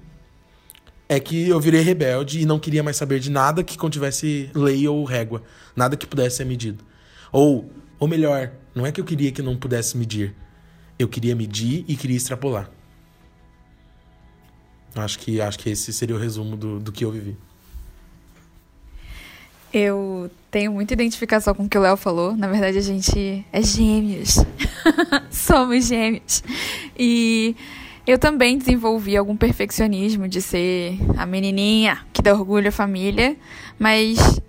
[1.09, 4.87] é que eu virei rebelde e não queria mais saber de nada que contivesse lei
[4.89, 5.43] ou régua,
[5.77, 6.85] nada que pudesse ser medido.
[7.31, 10.35] Ou, ou melhor, não é que eu queria que não pudesse medir,
[10.99, 12.71] eu queria medir e queria extrapolar.
[14.95, 17.37] Acho que, acho que esse seria o resumo do, do que eu vivi.
[19.73, 22.37] Eu tenho muita identificação com o que o Léo falou.
[22.37, 24.37] Na verdade, a gente é gêmeos.
[25.33, 26.45] Somos gêmeos.
[26.97, 27.57] E
[28.07, 33.37] eu também desenvolvi algum perfeccionismo de ser a menininha que dá orgulho à família,
[33.79, 34.41] mas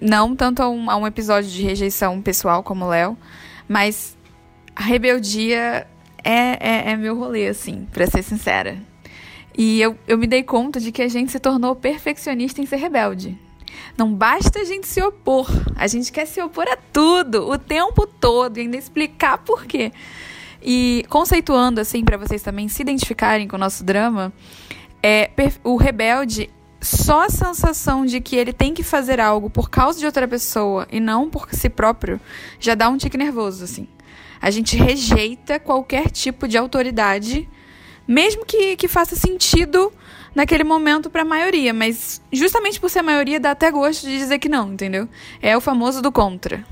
[0.00, 3.16] não tanto a um, a um episódio de rejeição pessoal como o Léo,
[3.68, 4.16] mas
[4.74, 5.86] a rebeldia
[6.22, 8.76] é, é, é meu rolê, assim, pra ser sincera.
[9.56, 12.76] E eu, eu me dei conta de que a gente se tornou perfeccionista em ser
[12.76, 13.38] rebelde.
[13.96, 18.06] Não basta a gente se opor, a gente quer se opor a tudo, o tempo
[18.06, 19.92] todo, e ainda explicar por quê.
[20.68, 24.32] E conceituando assim para vocês também se identificarem com o nosso drama,
[25.00, 25.30] é
[25.62, 26.50] o rebelde
[26.80, 30.86] só a sensação de que ele tem que fazer algo por causa de outra pessoa
[30.90, 32.20] e não por si próprio
[32.58, 33.86] já dá um tique nervoso assim.
[34.42, 37.48] A gente rejeita qualquer tipo de autoridade,
[38.06, 39.92] mesmo que, que faça sentido
[40.34, 44.18] naquele momento para a maioria, mas justamente por ser a maioria dá até gosto de
[44.18, 45.08] dizer que não, entendeu?
[45.40, 46.64] É o famoso do contra.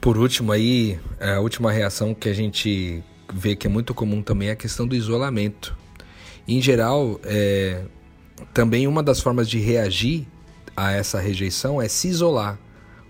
[0.00, 4.48] Por último aí, a última reação que a gente vê que é muito comum também
[4.48, 5.76] é a questão do isolamento.
[6.48, 7.82] Em geral, é,
[8.54, 10.26] também uma das formas de reagir
[10.74, 12.58] a essa rejeição é se isolar.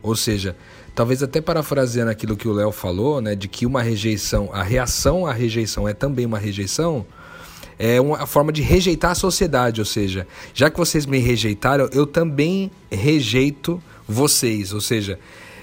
[0.03, 0.57] Ou seja,
[0.93, 5.27] talvez até parafraseando aquilo que o Léo falou, né, de que uma rejeição, a reação
[5.27, 7.07] à rejeição é também uma rejeição,
[7.79, 12.05] é uma forma de rejeitar a sociedade, ou seja, já que vocês me rejeitaram, eu
[12.05, 15.21] também rejeito vocês, ou seja,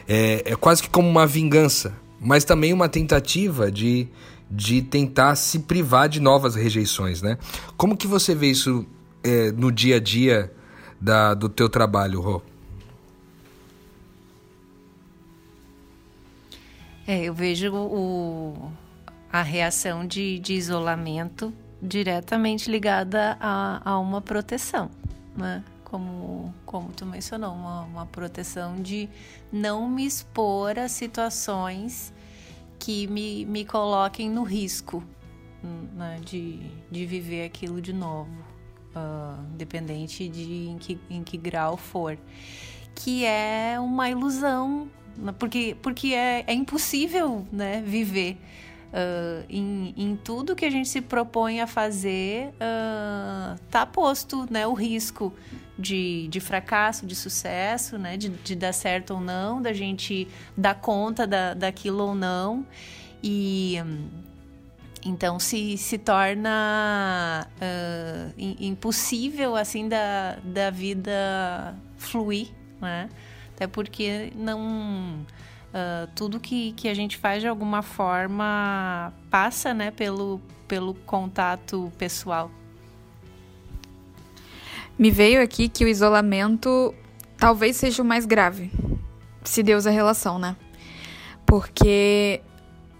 [0.07, 4.07] é, é quase que como uma vingança, mas também uma tentativa de,
[4.49, 7.37] de tentar se privar de novas rejeições, né?
[7.75, 8.85] Como que você vê isso
[9.23, 10.51] é, no dia a dia
[10.99, 12.41] da, do teu trabalho, Rô?
[17.05, 18.71] É, eu vejo o,
[19.31, 24.89] a reação de, de isolamento diretamente ligada a, a uma proteção,
[25.35, 25.63] né?
[26.67, 29.09] Como, tu mencionou, uma, uma proteção de
[29.51, 32.13] não me expor a situações
[32.77, 35.03] que me, me coloquem no risco
[35.63, 36.19] né?
[36.23, 36.59] de,
[36.91, 38.31] de viver aquilo de novo,
[38.95, 42.17] uh, independente de em que, em que grau for.
[42.93, 45.33] Que é uma ilusão, né?
[45.37, 48.37] porque, porque é, é impossível né, viver
[48.87, 54.65] Uh, em, em, tudo que a gente se propõe a fazer, uh, tá posto né,
[54.65, 55.33] o risco
[55.77, 60.75] de, de fracasso, de sucesso, né, de, de dar certo ou não, da gente dar
[60.75, 62.65] conta da, daquilo ou não.
[63.21, 63.75] E
[65.05, 72.49] então se, se torna uh, impossível assim da, da vida fluir,
[72.81, 73.09] né?
[73.55, 75.25] Até porque não
[75.67, 81.91] Uh, tudo que, que a gente faz de alguma forma passa né, pelo, pelo contato
[81.97, 82.49] pessoal.
[84.97, 86.95] Me veio aqui que o isolamento
[87.37, 88.71] talvez seja o mais grave,
[89.43, 90.55] se Deus a relação, né?
[91.45, 92.41] Porque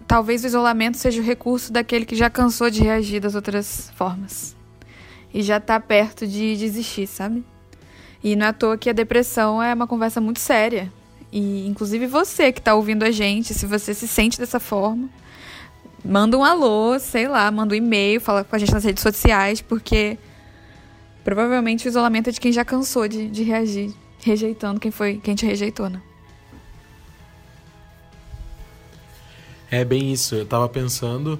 [0.06, 4.56] talvez o isolamento seja o recurso daquele que já cansou de reagir das outras formas
[5.32, 7.44] e já tá perto de desistir, sabe?
[8.22, 10.92] E não é à toa que a depressão é uma conversa muito séria
[11.30, 15.08] E inclusive você que está ouvindo a gente, se você se sente dessa forma,
[16.04, 19.60] manda um alô, sei lá, manda um e-mail, fala com a gente nas redes sociais,
[19.60, 20.18] porque
[21.22, 25.34] provavelmente o isolamento é de quem já cansou de, de reagir, rejeitando quem foi quem
[25.34, 26.00] te rejeitou, né?
[29.70, 30.34] É bem isso.
[30.34, 31.38] Eu tava pensando,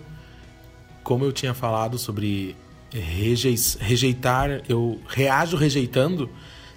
[1.02, 2.54] como eu tinha falado sobre
[2.92, 6.28] rejeitar, eu reajo rejeitando,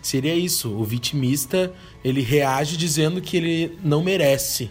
[0.01, 0.69] seria isso.
[0.69, 1.71] O vitimista,
[2.03, 4.69] ele reage dizendo que ele não merece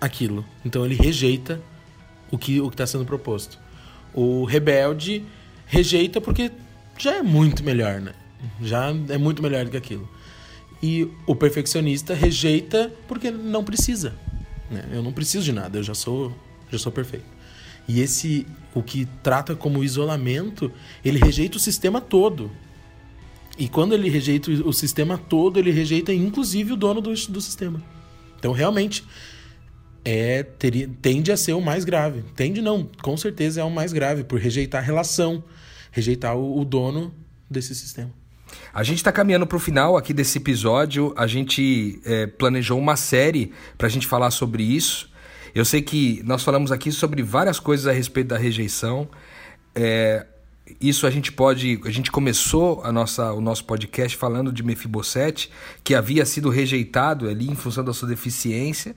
[0.00, 0.44] aquilo.
[0.64, 1.60] Então ele rejeita
[2.30, 3.58] o que o está sendo proposto.
[4.14, 5.24] O rebelde
[5.66, 6.50] rejeita porque
[6.98, 8.12] já é muito melhor, né?
[8.62, 10.08] Já é muito melhor do que aquilo.
[10.82, 14.14] E o perfeccionista rejeita porque não precisa.
[14.70, 14.84] Né?
[14.92, 16.34] Eu não preciso de nada, eu já sou,
[16.70, 17.26] já sou perfeito.
[17.86, 20.72] E esse, o que trata como isolamento,
[21.04, 22.50] ele rejeita o sistema todo.
[23.60, 27.82] E quando ele rejeita o sistema todo, ele rejeita inclusive o dono do, do sistema.
[28.38, 29.04] Então, realmente,
[30.02, 32.24] é teria, tende a ser o mais grave.
[32.34, 35.44] Tende não, com certeza é o mais grave, por rejeitar a relação,
[35.92, 37.14] rejeitar o, o dono
[37.50, 38.10] desse sistema.
[38.72, 41.12] A gente está caminhando para o final aqui desse episódio.
[41.14, 45.10] A gente é, planejou uma série para a gente falar sobre isso.
[45.54, 49.06] Eu sei que nós falamos aqui sobre várias coisas a respeito da rejeição.
[49.74, 50.26] É,
[50.80, 51.80] isso a gente pode.
[51.84, 55.50] A gente começou a nossa, o nosso podcast falando de Mefibosete,
[55.82, 58.94] que havia sido rejeitado ali em função da sua deficiência.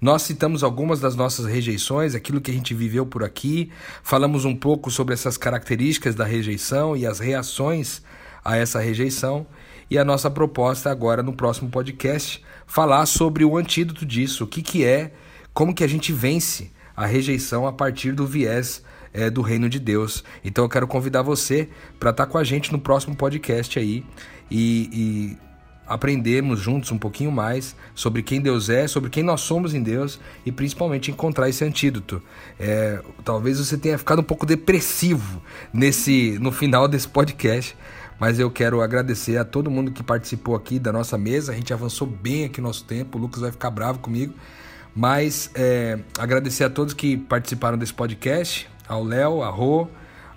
[0.00, 3.70] Nós citamos algumas das nossas rejeições, aquilo que a gente viveu por aqui,
[4.02, 8.02] falamos um pouco sobre essas características da rejeição e as reações
[8.44, 9.46] a essa rejeição.
[9.90, 14.60] E a nossa proposta agora no próximo podcast falar sobre o antídoto disso, o que,
[14.60, 15.12] que é,
[15.54, 18.82] como que a gente vence a rejeição a partir do viés
[19.16, 20.22] é, do reino de Deus.
[20.44, 24.04] Então eu quero convidar você para estar tá com a gente no próximo podcast aí
[24.50, 25.38] e, e
[25.86, 30.20] aprendermos juntos um pouquinho mais sobre quem Deus é, sobre quem nós somos em Deus
[30.44, 32.22] e principalmente encontrar esse antídoto.
[32.60, 35.42] É, talvez você tenha ficado um pouco depressivo
[35.72, 37.74] nesse no final desse podcast,
[38.20, 41.52] mas eu quero agradecer a todo mundo que participou aqui da nossa mesa.
[41.52, 43.16] A gente avançou bem aqui no nosso tempo.
[43.16, 44.34] O Lucas vai ficar bravo comigo.
[44.94, 49.88] Mas é, agradecer a todos que participaram desse podcast: ao Léo, a Rô,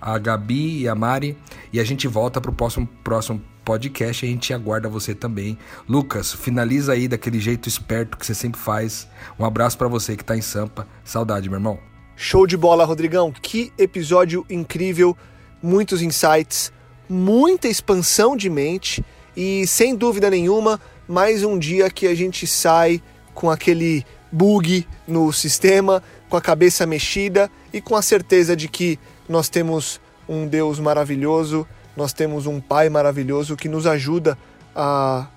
[0.02, 1.38] a Gabi e a Mari.
[1.72, 4.26] E a gente volta para o próximo, próximo podcast.
[4.26, 5.58] A gente aguarda você também.
[5.88, 9.08] Lucas, finaliza aí daquele jeito esperto que você sempre faz.
[9.38, 10.88] Um abraço para você que está em Sampa.
[11.04, 11.80] Saudade, meu irmão.
[12.16, 13.32] Show de bola, Rodrigão.
[13.32, 15.16] Que episódio incrível.
[15.62, 16.72] Muitos insights
[17.10, 19.04] muita expansão de mente
[19.36, 23.02] e, sem dúvida nenhuma, mais um dia que a gente sai
[23.34, 29.00] com aquele bug no sistema, com a cabeça mexida e com a certeza de que
[29.28, 31.68] nós temos um Deus maravilhoso,
[31.98, 34.38] nós temos um Pai maravilhoso que nos ajuda
[34.76, 35.28] a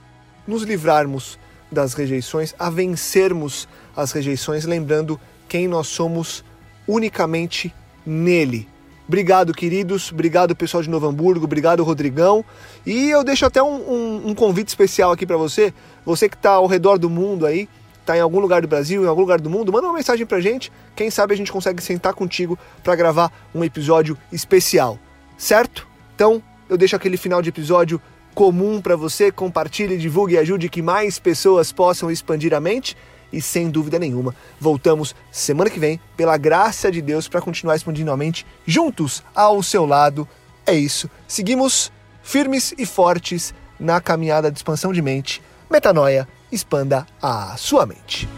[0.46, 1.38] nos livrarmos
[1.70, 3.66] das rejeições, a vencermos
[3.96, 5.18] as rejeições, lembrando
[5.48, 6.44] quem nós somos
[6.86, 7.74] unicamente
[8.04, 8.68] nele.
[9.08, 10.12] Obrigado, queridos.
[10.12, 11.44] Obrigado, pessoal de Novo Hamburgo.
[11.44, 12.44] Obrigado, Rodrigão.
[12.86, 15.74] E eu deixo até um, um, um convite especial aqui para você.
[16.04, 17.68] Você que está ao redor do mundo aí,
[18.02, 20.40] está em algum lugar do Brasil, em algum lugar do mundo, manda uma mensagem pra
[20.40, 20.70] gente.
[20.94, 24.98] Quem sabe a gente consegue sentar contigo para gravar um episódio especial.
[25.38, 25.88] Certo?
[26.14, 28.00] Então, eu deixo aquele final de episódio
[28.34, 29.32] comum para você.
[29.32, 32.96] Compartilhe, divulgue e ajude que mais pessoas possam expandir a mente
[33.32, 38.10] e sem dúvida nenhuma, voltamos semana que vem, pela graça de Deus, para continuar expandindo
[38.12, 40.28] a mente juntos ao seu lado.
[40.66, 41.08] É isso.
[41.26, 41.90] Seguimos
[42.22, 45.42] firmes e fortes na caminhada de expansão de mente.
[45.70, 48.28] Metanoia, expanda a sua mente.